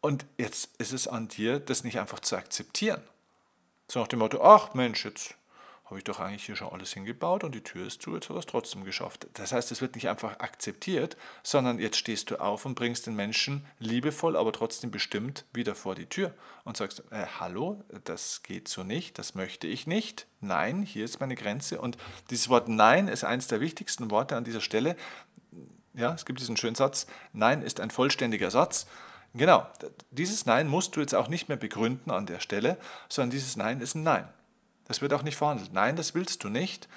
Und 0.00 0.26
jetzt 0.36 0.70
ist 0.78 0.92
es 0.92 1.06
an 1.06 1.28
dir, 1.28 1.60
das 1.60 1.84
nicht 1.84 2.00
einfach 2.00 2.18
zu 2.18 2.36
akzeptieren. 2.36 3.00
So 3.88 4.00
nach 4.00 4.08
dem 4.08 4.18
Motto, 4.18 4.42
ach 4.42 4.74
Mensch, 4.74 5.04
jetzt 5.04 5.36
habe 5.92 5.98
ich 5.98 6.04
doch 6.04 6.20
eigentlich 6.20 6.46
hier 6.46 6.56
schon 6.56 6.72
alles 6.72 6.94
hingebaut 6.94 7.44
und 7.44 7.54
die 7.54 7.62
Tür 7.62 7.86
ist 7.86 8.00
zu, 8.00 8.14
jetzt 8.14 8.30
hat 8.30 8.36
er 8.36 8.38
es 8.38 8.46
trotzdem 8.46 8.82
geschafft. 8.82 9.26
Das 9.34 9.52
heißt, 9.52 9.70
es 9.72 9.82
wird 9.82 9.94
nicht 9.94 10.08
einfach 10.08 10.40
akzeptiert, 10.40 11.18
sondern 11.42 11.78
jetzt 11.78 11.98
stehst 11.98 12.30
du 12.30 12.40
auf 12.40 12.64
und 12.64 12.76
bringst 12.76 13.06
den 13.06 13.14
Menschen 13.14 13.66
liebevoll, 13.78 14.34
aber 14.34 14.52
trotzdem 14.52 14.90
bestimmt 14.90 15.44
wieder 15.52 15.74
vor 15.74 15.94
die 15.94 16.06
Tür 16.06 16.32
und 16.64 16.78
sagst, 16.78 17.02
äh, 17.10 17.26
hallo, 17.38 17.84
das 18.04 18.42
geht 18.42 18.68
so 18.68 18.84
nicht, 18.84 19.18
das 19.18 19.34
möchte 19.34 19.66
ich 19.66 19.86
nicht, 19.86 20.26
nein, 20.40 20.80
hier 20.80 21.04
ist 21.04 21.20
meine 21.20 21.34
Grenze 21.34 21.78
und 21.78 21.98
dieses 22.30 22.48
Wort 22.48 22.68
Nein 22.68 23.06
ist 23.06 23.24
eines 23.24 23.48
der 23.48 23.60
wichtigsten 23.60 24.10
Worte 24.10 24.34
an 24.34 24.44
dieser 24.44 24.62
Stelle. 24.62 24.96
Ja, 25.92 26.14
es 26.14 26.24
gibt 26.24 26.40
diesen 26.40 26.56
schönen 26.56 26.74
Satz, 26.74 27.06
Nein 27.34 27.60
ist 27.60 27.80
ein 27.80 27.90
vollständiger 27.90 28.50
Satz. 28.50 28.86
Genau, 29.34 29.66
dieses 30.10 30.46
Nein 30.46 30.68
musst 30.68 30.96
du 30.96 31.00
jetzt 31.00 31.14
auch 31.14 31.28
nicht 31.28 31.48
mehr 31.48 31.58
begründen 31.58 32.10
an 32.10 32.24
der 32.24 32.40
Stelle, 32.40 32.78
sondern 33.10 33.32
dieses 33.32 33.56
Nein 33.56 33.82
ist 33.82 33.94
ein 33.94 34.04
Nein. 34.04 34.26
Das 34.86 35.00
wird 35.00 35.12
auch 35.12 35.22
nicht 35.22 35.36
verhandelt. 35.36 35.72
Nein, 35.72 35.96
das 35.96 36.14
willst 36.14 36.44
du 36.44 36.48
nicht. 36.48 36.88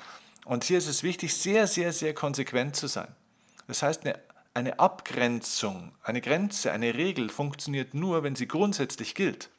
Und 0.46 0.64
hier 0.64 0.78
ist 0.78 0.88
es 0.88 1.04
wichtig, 1.04 1.36
sehr, 1.36 1.68
sehr, 1.68 1.92
sehr 1.92 2.14
konsequent 2.14 2.76
zu 2.76 2.88
sein. 2.88 3.16
Das 3.68 3.82
heißt, 3.82 4.06
eine, 4.06 4.20
eine 4.54 4.80
Abgrenzung, 4.80 5.94
eine 6.04 6.22
Grenze, 6.22 6.72
eine 6.72 6.94
Regel 6.94 7.30
funktioniert 7.30 7.94
nur, 7.94 8.24
wenn 8.24 8.36
sie 8.36 8.48
grundsätzlich 8.48 9.16
gilt. 9.16 9.50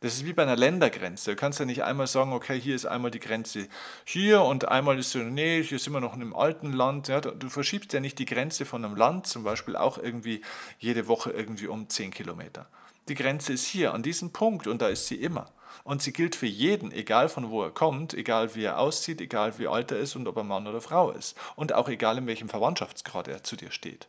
Das 0.00 0.14
ist 0.14 0.24
wie 0.24 0.32
bei 0.32 0.44
einer 0.44 0.54
Ländergrenze. 0.54 1.32
Du 1.32 1.36
kannst 1.36 1.58
ja 1.58 1.64
nicht 1.64 1.82
einmal 1.82 2.06
sagen, 2.06 2.32
okay, 2.32 2.60
hier 2.60 2.76
ist 2.76 2.86
einmal 2.86 3.10
die 3.10 3.18
Grenze 3.18 3.66
hier 4.04 4.42
und 4.42 4.68
einmal 4.68 4.96
ist 4.96 5.10
so, 5.10 5.18
nee, 5.18 5.60
hier 5.64 5.80
sind 5.80 5.92
wir 5.92 6.00
noch 6.00 6.14
in 6.14 6.22
einem 6.22 6.36
alten 6.36 6.72
Land. 6.72 7.08
Ja, 7.08 7.20
du 7.20 7.48
verschiebst 7.48 7.92
ja 7.92 7.98
nicht 7.98 8.20
die 8.20 8.24
Grenze 8.24 8.64
von 8.64 8.84
einem 8.84 8.94
Land, 8.94 9.26
zum 9.26 9.42
Beispiel 9.42 9.74
auch 9.74 9.98
irgendwie 9.98 10.42
jede 10.78 11.08
Woche 11.08 11.32
irgendwie 11.32 11.66
um 11.66 11.88
10 11.88 12.12
Kilometer. 12.12 12.68
Die 13.08 13.16
Grenze 13.16 13.52
ist 13.52 13.66
hier, 13.66 13.92
an 13.92 14.04
diesem 14.04 14.32
Punkt 14.32 14.68
und 14.68 14.80
da 14.80 14.88
ist 14.88 15.08
sie 15.08 15.16
immer. 15.16 15.50
Und 15.84 16.02
sie 16.02 16.12
gilt 16.12 16.36
für 16.36 16.46
jeden, 16.46 16.92
egal 16.92 17.28
von 17.28 17.50
wo 17.50 17.62
er 17.62 17.70
kommt, 17.70 18.14
egal 18.14 18.54
wie 18.54 18.64
er 18.64 18.78
aussieht, 18.78 19.20
egal 19.20 19.58
wie 19.58 19.68
alt 19.68 19.90
er 19.90 19.98
ist 19.98 20.16
und 20.16 20.26
ob 20.26 20.36
er 20.36 20.44
Mann 20.44 20.66
oder 20.66 20.80
Frau 20.80 21.10
ist. 21.10 21.36
Und 21.56 21.72
auch 21.72 21.88
egal 21.88 22.18
in 22.18 22.26
welchem 22.26 22.48
Verwandtschaftsgrad 22.48 23.28
er 23.28 23.42
zu 23.42 23.56
dir 23.56 23.70
steht. 23.70 24.08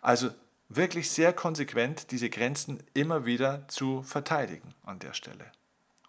Also 0.00 0.30
wirklich 0.68 1.10
sehr 1.10 1.32
konsequent 1.32 2.10
diese 2.10 2.30
Grenzen 2.30 2.82
immer 2.94 3.24
wieder 3.24 3.66
zu 3.68 4.02
verteidigen 4.02 4.74
an 4.84 4.98
der 4.98 5.14
Stelle 5.14 5.50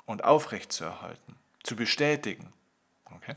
und 0.06 0.24
aufrechtzuerhalten, 0.24 1.36
zu 1.64 1.76
bestätigen. 1.76 2.54
Okay? 3.06 3.36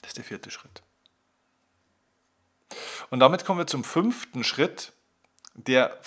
Das 0.00 0.10
ist 0.10 0.18
der 0.18 0.24
vierte 0.24 0.50
Schritt. 0.50 0.82
Und 3.10 3.20
damit 3.20 3.44
kommen 3.44 3.58
wir 3.58 3.66
zum 3.66 3.84
fünften 3.84 4.44
Schritt, 4.44 4.92
der 5.54 5.98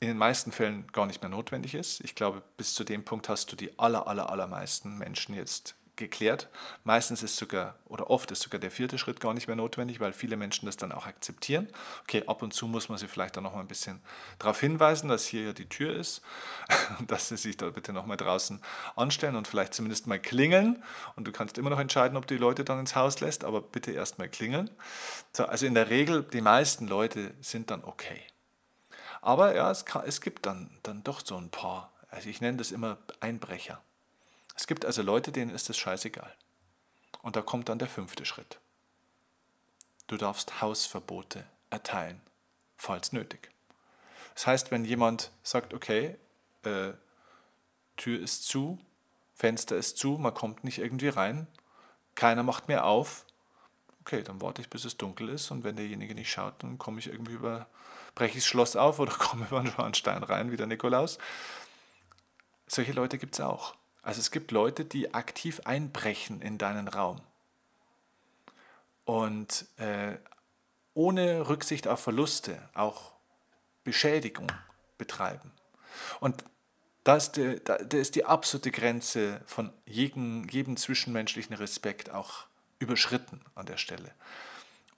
in 0.00 0.08
den 0.08 0.18
meisten 0.18 0.50
Fällen 0.50 0.86
gar 0.92 1.06
nicht 1.06 1.22
mehr 1.22 1.28
notwendig 1.28 1.74
ist. 1.74 2.00
Ich 2.00 2.14
glaube, 2.14 2.42
bis 2.56 2.74
zu 2.74 2.84
dem 2.84 3.04
Punkt 3.04 3.28
hast 3.28 3.52
du 3.52 3.56
die 3.56 3.78
aller, 3.78 4.06
aller, 4.06 4.30
allermeisten 4.30 4.96
Menschen 4.96 5.34
jetzt 5.34 5.74
geklärt. 6.00 6.48
Meistens 6.82 7.22
ist 7.22 7.36
sogar 7.36 7.78
oder 7.84 8.10
oft 8.10 8.30
ist 8.30 8.40
sogar 8.40 8.58
der 8.58 8.70
vierte 8.70 8.98
Schritt 8.98 9.20
gar 9.20 9.34
nicht 9.34 9.46
mehr 9.46 9.56
notwendig, 9.56 10.00
weil 10.00 10.14
viele 10.14 10.36
Menschen 10.36 10.66
das 10.66 10.78
dann 10.78 10.90
auch 10.90 11.06
akzeptieren. 11.06 11.68
Okay, 12.02 12.24
ab 12.26 12.42
und 12.42 12.54
zu 12.54 12.66
muss 12.66 12.88
man 12.88 12.98
sie 12.98 13.06
vielleicht 13.06 13.36
dann 13.36 13.44
noch 13.44 13.54
mal 13.54 13.60
ein 13.60 13.68
bisschen 13.68 14.00
darauf 14.38 14.58
hinweisen, 14.58 15.08
dass 15.08 15.26
hier 15.26 15.44
ja 15.44 15.52
die 15.52 15.68
Tür 15.68 15.94
ist 15.94 16.22
dass 17.06 17.28
sie 17.28 17.36
sich 17.36 17.56
da 17.56 17.70
bitte 17.70 17.92
noch 17.92 18.06
mal 18.06 18.16
draußen 18.16 18.60
anstellen 18.96 19.36
und 19.36 19.46
vielleicht 19.46 19.74
zumindest 19.74 20.06
mal 20.06 20.18
klingeln. 20.18 20.82
Und 21.14 21.26
du 21.26 21.32
kannst 21.32 21.58
immer 21.58 21.70
noch 21.70 21.78
entscheiden, 21.78 22.16
ob 22.16 22.26
du 22.26 22.34
die 22.34 22.40
Leute 22.40 22.64
dann 22.64 22.80
ins 22.80 22.96
Haus 22.96 23.20
lässt, 23.20 23.44
aber 23.44 23.60
bitte 23.60 23.92
erst 23.92 24.18
mal 24.18 24.28
klingeln. 24.28 24.70
So, 25.32 25.44
also 25.44 25.66
in 25.66 25.74
der 25.74 25.90
Regel, 25.90 26.22
die 26.22 26.40
meisten 26.40 26.88
Leute 26.88 27.34
sind 27.40 27.70
dann 27.70 27.84
okay. 27.84 28.22
Aber 29.20 29.54
ja, 29.54 29.70
es, 29.70 29.84
kann, 29.84 30.04
es 30.06 30.20
gibt 30.20 30.46
dann, 30.46 30.70
dann 30.82 31.02
doch 31.04 31.24
so 31.24 31.36
ein 31.36 31.50
paar, 31.50 31.92
also 32.08 32.28
ich 32.28 32.40
nenne 32.40 32.58
das 32.58 32.70
immer 32.70 32.98
Einbrecher. 33.20 33.80
Es 34.56 34.66
gibt 34.66 34.84
also 34.84 35.02
Leute, 35.02 35.32
denen 35.32 35.50
ist 35.50 35.68
das 35.68 35.78
scheißegal. 35.78 36.34
Und 37.22 37.36
da 37.36 37.42
kommt 37.42 37.68
dann 37.68 37.78
der 37.78 37.88
fünfte 37.88 38.24
Schritt. 38.24 38.60
Du 40.06 40.16
darfst 40.16 40.60
Hausverbote 40.60 41.44
erteilen, 41.70 42.20
falls 42.76 43.12
nötig. 43.12 43.50
Das 44.34 44.46
heißt, 44.46 44.70
wenn 44.70 44.84
jemand 44.84 45.30
sagt, 45.42 45.74
okay, 45.74 46.16
äh, 46.64 46.92
Tür 47.96 48.20
ist 48.20 48.44
zu, 48.44 48.78
Fenster 49.34 49.76
ist 49.76 49.98
zu, 49.98 50.18
man 50.18 50.34
kommt 50.34 50.64
nicht 50.64 50.78
irgendwie 50.78 51.08
rein, 51.08 51.46
keiner 52.14 52.42
macht 52.42 52.68
mehr 52.68 52.84
auf, 52.84 53.24
okay, 54.00 54.22
dann 54.22 54.40
warte 54.40 54.62
ich, 54.62 54.70
bis 54.70 54.84
es 54.84 54.96
dunkel 54.96 55.28
ist 55.28 55.50
und 55.50 55.64
wenn 55.64 55.76
derjenige 55.76 56.14
nicht 56.14 56.30
schaut, 56.30 56.62
dann 56.62 56.78
komme 56.78 56.98
ich 56.98 57.06
irgendwie 57.06 57.34
über 57.34 57.66
breche 58.20 58.36
ich 58.36 58.44
das 58.44 58.50
Schloss 58.50 58.76
auf 58.76 58.98
oder 58.98 59.12
komme 59.18 59.46
über 59.46 59.60
einen 59.60 59.72
Schornstein 59.72 60.22
rein, 60.22 60.52
wie 60.52 60.58
der 60.58 60.66
Nikolaus. 60.66 61.16
Solche 62.66 62.92
Leute 62.92 63.16
gibt 63.16 63.34
es 63.34 63.40
auch. 63.40 63.74
Also 64.02 64.20
es 64.20 64.30
gibt 64.30 64.50
Leute, 64.50 64.84
die 64.84 65.14
aktiv 65.14 65.62
einbrechen 65.64 66.42
in 66.42 66.58
deinen 66.58 66.86
Raum 66.86 67.22
und 69.06 69.64
äh, 69.78 70.16
ohne 70.92 71.48
Rücksicht 71.48 71.88
auf 71.88 72.00
Verluste 72.00 72.68
auch 72.74 73.12
Beschädigung 73.84 74.52
betreiben. 74.98 75.50
Und 76.20 76.44
da 77.04 77.16
ist 77.16 77.32
die, 77.32 77.58
da 77.64 77.76
ist 77.76 78.16
die 78.16 78.26
absolute 78.26 78.70
Grenze 78.70 79.40
von 79.46 79.72
jedem, 79.86 80.46
jedem 80.50 80.76
zwischenmenschlichen 80.76 81.56
Respekt 81.56 82.10
auch 82.10 82.44
überschritten 82.78 83.40
an 83.54 83.64
der 83.64 83.78
Stelle. 83.78 84.12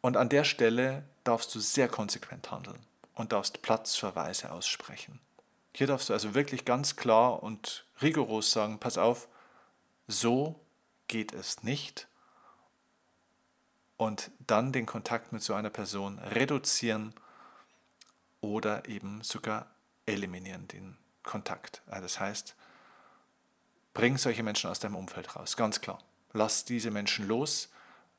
Und 0.01 0.17
an 0.17 0.29
der 0.29 0.43
Stelle 0.43 1.05
darfst 1.23 1.55
du 1.55 1.61
sehr 1.61 1.89
konsequent 1.89 2.51
handeln 2.51 2.85
und 3.15 3.33
darfst 3.33 3.63
Platzverweise 3.63 4.53
aussprechen. 4.53 5.21
Hier 5.75 5.87
darfst 5.87 6.09
du 6.09 6.13
also 6.13 6.35
wirklich 6.35 6.65
ganz 6.65 6.97
klar 6.97 7.43
und 7.43 7.87
rigoros 8.01 8.53
sagen, 8.53 8.79
pass 8.79 8.99
auf, 8.99 9.29
so 10.07 10.61
geht 11.09 11.33
es 11.33 11.63
nicht. 11.63 12.09
Und 13.97 14.31
dann 14.47 14.73
den 14.73 14.87
Kontakt 14.87 15.33
mit 15.33 15.43
so 15.43 15.55
einer 15.55 15.71
Person 15.71 16.19
reduzieren 16.19 17.15
oder 18.41 18.89
eben 18.89 19.23
sogar 19.23 19.71
eliminieren 20.07 20.67
den 20.69 20.99
Kontakt. 21.23 21.83
Das 21.87 22.19
heißt, 22.19 22.57
bring 23.95 24.19
solche 24.19 24.43
Menschen 24.43 24.69
aus 24.69 24.81
deinem 24.81 24.97
Umfeld 24.97 25.37
raus, 25.37 25.57
ganz 25.57 25.81
klar. 25.81 26.03
lass 26.33 26.65
diese 26.65 26.91
Menschen 26.91 27.29
los. 27.29 27.69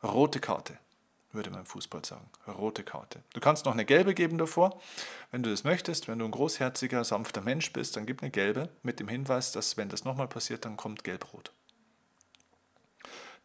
Rote 0.01 0.39
Karte, 0.39 0.77
würde 1.33 1.49
man 1.49 1.61
im 1.61 1.65
Fußball 1.65 2.05
sagen. 2.05 2.29
Rote 2.47 2.83
Karte. 2.83 3.21
Du 3.33 3.39
kannst 3.39 3.65
noch 3.65 3.73
eine 3.73 3.85
gelbe 3.85 4.13
geben 4.13 4.37
davor, 4.37 4.79
wenn 5.31 5.43
du 5.43 5.49
das 5.49 5.63
möchtest. 5.63 6.07
Wenn 6.07 6.19
du 6.19 6.25
ein 6.25 6.31
großherziger, 6.31 7.03
sanfter 7.03 7.41
Mensch 7.41 7.73
bist, 7.73 7.95
dann 7.95 8.05
gib 8.05 8.21
eine 8.21 8.31
gelbe 8.31 8.69
mit 8.83 8.99
dem 8.99 9.07
Hinweis, 9.07 9.51
dass 9.51 9.77
wenn 9.77 9.89
das 9.89 10.05
nochmal 10.05 10.27
passiert, 10.27 10.65
dann 10.65 10.77
kommt 10.77 11.03
gelb-rot. 11.03 11.51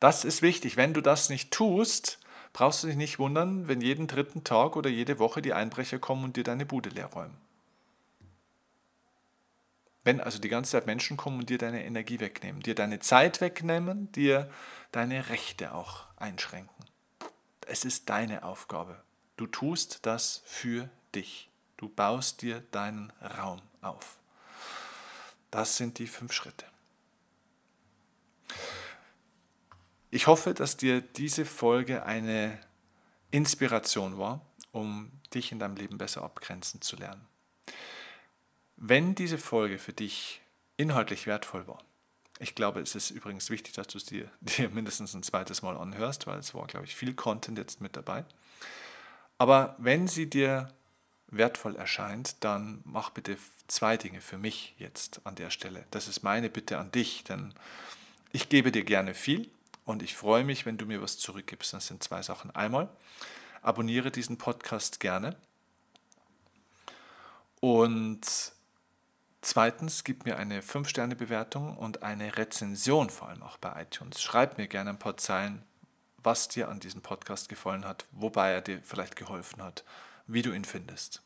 Das 0.00 0.24
ist 0.24 0.42
wichtig. 0.42 0.76
Wenn 0.76 0.94
du 0.94 1.00
das 1.00 1.28
nicht 1.28 1.50
tust, 1.50 2.18
brauchst 2.52 2.82
du 2.82 2.86
dich 2.86 2.96
nicht 2.96 3.18
wundern, 3.18 3.68
wenn 3.68 3.80
jeden 3.80 4.06
dritten 4.06 4.44
Tag 4.44 4.76
oder 4.76 4.90
jede 4.90 5.18
Woche 5.18 5.42
die 5.42 5.52
Einbrecher 5.52 5.98
kommen 5.98 6.24
und 6.24 6.36
dir 6.36 6.44
deine 6.44 6.66
Bude 6.66 6.90
leer 6.90 7.06
räumen. 7.06 7.36
Wenn 10.04 10.20
also 10.20 10.38
die 10.38 10.48
ganze 10.48 10.72
Zeit 10.72 10.86
Menschen 10.86 11.16
kommen 11.16 11.40
und 11.40 11.50
dir 11.50 11.58
deine 11.58 11.84
Energie 11.84 12.20
wegnehmen, 12.20 12.62
dir 12.62 12.74
deine 12.74 13.00
Zeit 13.00 13.40
wegnehmen, 13.40 14.10
dir 14.12 14.48
deine 14.92 15.28
Rechte 15.28 15.74
auch 15.74 16.06
einschränken. 16.16 16.84
Es 17.68 17.84
ist 17.84 18.08
deine 18.08 18.44
Aufgabe. 18.44 19.02
Du 19.36 19.46
tust 19.46 20.06
das 20.06 20.42
für 20.46 20.88
dich. 21.14 21.50
Du 21.76 21.88
baust 21.90 22.40
dir 22.40 22.62
deinen 22.70 23.12
Raum 23.20 23.60
auf. 23.82 24.16
Das 25.50 25.76
sind 25.76 25.98
die 25.98 26.06
fünf 26.06 26.32
Schritte. 26.32 26.64
Ich 30.10 30.26
hoffe, 30.26 30.54
dass 30.54 30.78
dir 30.78 31.02
diese 31.02 31.44
Folge 31.44 32.04
eine 32.04 32.58
Inspiration 33.30 34.18
war, 34.18 34.40
um 34.72 35.12
dich 35.34 35.52
in 35.52 35.58
deinem 35.58 35.76
Leben 35.76 35.98
besser 35.98 36.22
abgrenzen 36.22 36.80
zu 36.80 36.96
lernen. 36.96 37.26
Wenn 38.76 39.14
diese 39.14 39.36
Folge 39.36 39.78
für 39.78 39.92
dich 39.92 40.40
inhaltlich 40.78 41.26
wertvoll 41.26 41.66
war, 41.66 41.84
ich 42.38 42.54
glaube, 42.54 42.80
es 42.80 42.94
ist 42.94 43.10
übrigens 43.10 43.50
wichtig, 43.50 43.74
dass 43.74 43.88
du 43.88 43.98
es 43.98 44.04
dir, 44.04 44.30
dir 44.40 44.68
mindestens 44.70 45.14
ein 45.14 45.22
zweites 45.22 45.62
Mal 45.62 45.76
anhörst, 45.76 46.26
weil 46.26 46.38
es 46.38 46.54
war, 46.54 46.66
glaube 46.66 46.86
ich, 46.86 46.94
viel 46.94 47.14
Content 47.14 47.58
jetzt 47.58 47.80
mit 47.80 47.96
dabei. 47.96 48.24
Aber 49.38 49.76
wenn 49.78 50.08
sie 50.08 50.28
dir 50.28 50.72
wertvoll 51.28 51.76
erscheint, 51.76 52.36
dann 52.40 52.80
mach 52.84 53.10
bitte 53.10 53.36
zwei 53.66 53.96
Dinge 53.96 54.20
für 54.20 54.38
mich 54.38 54.74
jetzt 54.78 55.20
an 55.24 55.34
der 55.34 55.50
Stelle. 55.50 55.84
Das 55.90 56.08
ist 56.08 56.22
meine 56.22 56.48
Bitte 56.48 56.78
an 56.78 56.90
dich, 56.90 57.24
denn 57.24 57.52
ich 58.32 58.48
gebe 58.48 58.72
dir 58.72 58.84
gerne 58.84 59.14
viel, 59.14 59.50
und 59.88 60.02
ich 60.02 60.14
freue 60.14 60.44
mich, 60.44 60.66
wenn 60.66 60.76
du 60.76 60.84
mir 60.84 61.00
was 61.00 61.16
zurückgibst. 61.16 61.72
Das 61.72 61.86
sind 61.86 62.02
zwei 62.02 62.20
Sachen. 62.20 62.50
Einmal, 62.50 62.90
abonniere 63.62 64.10
diesen 64.10 64.36
Podcast 64.36 65.00
gerne. 65.00 65.34
Und 67.60 68.52
zweitens, 69.42 70.04
gib 70.04 70.24
mir 70.24 70.36
eine 70.36 70.60
5-Sterne-Bewertung 70.60 71.76
und 71.76 72.02
eine 72.02 72.36
Rezension, 72.36 73.10
vor 73.10 73.28
allem 73.28 73.42
auch 73.42 73.56
bei 73.56 73.82
iTunes. 73.82 74.22
Schreib 74.22 74.58
mir 74.58 74.68
gerne 74.68 74.90
ein 74.90 74.98
paar 74.98 75.16
Zeilen, 75.16 75.62
was 76.22 76.48
dir 76.48 76.68
an 76.68 76.80
diesem 76.80 77.00
Podcast 77.00 77.48
gefallen 77.48 77.84
hat, 77.84 78.06
wobei 78.10 78.50
er 78.52 78.60
dir 78.60 78.82
vielleicht 78.82 79.16
geholfen 79.16 79.62
hat, 79.62 79.84
wie 80.26 80.42
du 80.42 80.52
ihn 80.52 80.64
findest. 80.64 81.22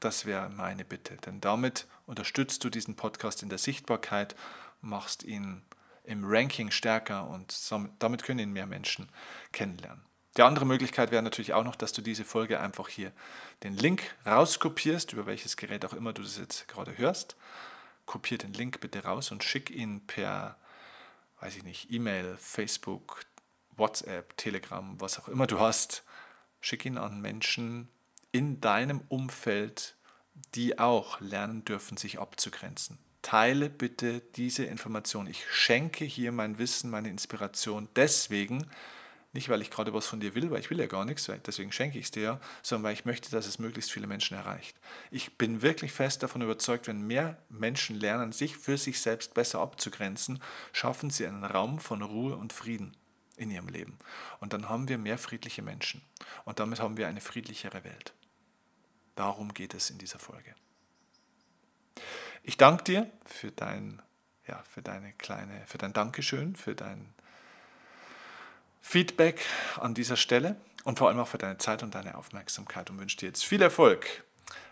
Das 0.00 0.26
wäre 0.26 0.50
meine 0.50 0.84
Bitte, 0.84 1.16
denn 1.16 1.40
damit 1.40 1.86
unterstützt 2.06 2.62
du 2.62 2.70
diesen 2.70 2.94
Podcast 2.94 3.42
in 3.42 3.48
der 3.48 3.58
Sichtbarkeit, 3.58 4.36
machst 4.80 5.22
ihn 5.22 5.62
im 6.04 6.24
Ranking 6.24 6.70
stärker 6.70 7.28
und 7.28 7.56
damit 7.98 8.22
können 8.22 8.40
ihn 8.40 8.52
mehr 8.52 8.66
Menschen 8.66 9.08
kennenlernen. 9.52 10.02
Die 10.36 10.42
andere 10.42 10.66
Möglichkeit 10.66 11.10
wäre 11.10 11.22
natürlich 11.22 11.52
auch 11.52 11.64
noch, 11.64 11.76
dass 11.76 11.92
du 11.92 12.02
diese 12.02 12.24
Folge 12.24 12.58
einfach 12.60 12.88
hier 12.88 13.12
den 13.62 13.76
Link 13.76 14.02
rauskopierst, 14.26 15.12
über 15.12 15.26
welches 15.26 15.56
Gerät 15.56 15.84
auch 15.84 15.92
immer 15.92 16.12
du 16.12 16.22
das 16.22 16.38
jetzt 16.38 16.66
gerade 16.66 16.98
hörst. 16.98 17.36
Kopier 18.04 18.38
den 18.38 18.52
Link 18.52 18.80
bitte 18.80 19.04
raus 19.04 19.30
und 19.30 19.44
schick 19.44 19.70
ihn 19.70 20.06
per, 20.06 20.56
weiß 21.40 21.56
ich 21.56 21.62
nicht, 21.62 21.90
E-Mail, 21.90 22.36
Facebook, 22.38 23.20
WhatsApp, 23.76 24.36
Telegram, 24.36 25.00
was 25.00 25.18
auch 25.20 25.28
immer 25.28 25.46
du 25.46 25.60
hast. 25.60 26.02
Schick 26.60 26.84
ihn 26.84 26.98
an 26.98 27.20
Menschen 27.20 27.88
in 28.32 28.60
deinem 28.60 29.02
Umfeld, 29.08 29.94
die 30.54 30.78
auch 30.78 31.20
lernen 31.20 31.64
dürfen, 31.64 31.96
sich 31.96 32.18
abzugrenzen 32.18 32.98
teile 33.24 33.70
bitte 33.70 34.20
diese 34.36 34.64
Information. 34.64 35.26
Ich 35.26 35.46
schenke 35.50 36.04
hier 36.04 36.30
mein 36.30 36.58
Wissen, 36.58 36.90
meine 36.90 37.08
Inspiration 37.08 37.88
deswegen, 37.96 38.66
nicht 39.34 39.48
weil 39.48 39.60
ich 39.60 39.70
gerade 39.70 39.92
was 39.92 40.06
von 40.06 40.20
dir 40.20 40.34
will, 40.34 40.50
weil 40.50 40.60
ich 40.60 40.70
will 40.70 40.78
ja 40.78 40.86
gar 40.86 41.04
nichts, 41.04 41.30
deswegen 41.46 41.72
schenke 41.72 41.98
ich 41.98 42.06
es 42.06 42.10
dir, 42.10 42.40
sondern 42.62 42.84
weil 42.84 42.94
ich 42.94 43.04
möchte, 43.04 43.30
dass 43.30 43.46
es 43.46 43.58
möglichst 43.58 43.92
viele 43.92 44.06
Menschen 44.06 44.36
erreicht. 44.36 44.76
Ich 45.10 45.36
bin 45.36 45.60
wirklich 45.60 45.92
fest 45.92 46.22
davon 46.22 46.40
überzeugt, 46.40 46.86
wenn 46.86 47.06
mehr 47.06 47.36
Menschen 47.48 47.98
lernen, 47.98 48.32
sich 48.32 48.56
für 48.56 48.78
sich 48.78 49.00
selbst 49.00 49.34
besser 49.34 49.60
abzugrenzen, 49.60 50.40
schaffen 50.72 51.10
sie 51.10 51.26
einen 51.26 51.44
Raum 51.44 51.78
von 51.78 52.02
Ruhe 52.02 52.36
und 52.36 52.52
Frieden 52.52 52.96
in 53.36 53.50
ihrem 53.50 53.68
Leben. 53.68 53.98
Und 54.38 54.52
dann 54.52 54.68
haben 54.68 54.88
wir 54.88 54.98
mehr 54.98 55.18
friedliche 55.18 55.62
Menschen. 55.62 56.02
Und 56.44 56.60
damit 56.60 56.80
haben 56.80 56.96
wir 56.96 57.08
eine 57.08 57.20
friedlichere 57.20 57.82
Welt. 57.84 58.14
Darum 59.16 59.52
geht 59.52 59.74
es 59.74 59.90
in 59.90 59.98
dieser 59.98 60.18
Folge. 60.18 60.54
Ich 62.42 62.56
danke 62.56 62.84
dir 62.84 63.10
für 63.26 63.50
dein, 63.50 64.00
ja, 64.46 64.62
für 64.62 64.82
deine 64.82 65.12
kleine, 65.14 65.66
für 65.66 65.78
dein 65.78 65.92
Dankeschön, 65.92 66.56
für 66.56 66.74
dein 66.74 67.14
Feedback 68.86 69.40
an 69.80 69.94
dieser 69.94 70.16
Stelle 70.16 70.56
und 70.84 70.98
vor 70.98 71.08
allem 71.08 71.18
auch 71.18 71.26
für 71.26 71.38
deine 71.38 71.56
Zeit 71.56 71.82
und 71.82 71.94
deine 71.94 72.16
Aufmerksamkeit 72.16 72.90
und 72.90 72.98
wünsche 72.98 73.16
dir 73.16 73.26
jetzt 73.26 73.44
viel 73.44 73.62
Erfolg 73.62 74.22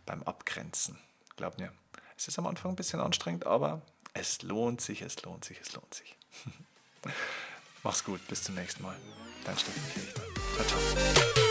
beim 0.05 0.23
Abgrenzen. 0.23 0.99
Glaub 1.37 1.59
mir, 1.59 1.73
es 2.17 2.29
ist 2.29 2.39
am 2.39 2.47
Anfang 2.47 2.73
ein 2.73 2.77
bisschen 2.77 3.01
anstrengend, 3.01 3.47
aber 3.47 3.81
es 4.13 4.43
lohnt 4.43 4.83
sich, 4.83 5.01
es 5.01 5.23
lohnt 5.23 5.47
sich, 5.47 5.59
es 5.61 5.73
lohnt 5.73 5.95
sich. 5.95 6.17
Mach's 7.83 8.05
gut, 8.05 8.21
bis 8.29 8.45
zum 8.45 8.55
nächsten 8.55 8.83
Mal. 8.83 8.97
Dein 9.45 9.59
Steffen 9.59 9.83
Kirchner. 9.93 10.23
Ciao, 10.57 10.67
ciao. 10.67 11.42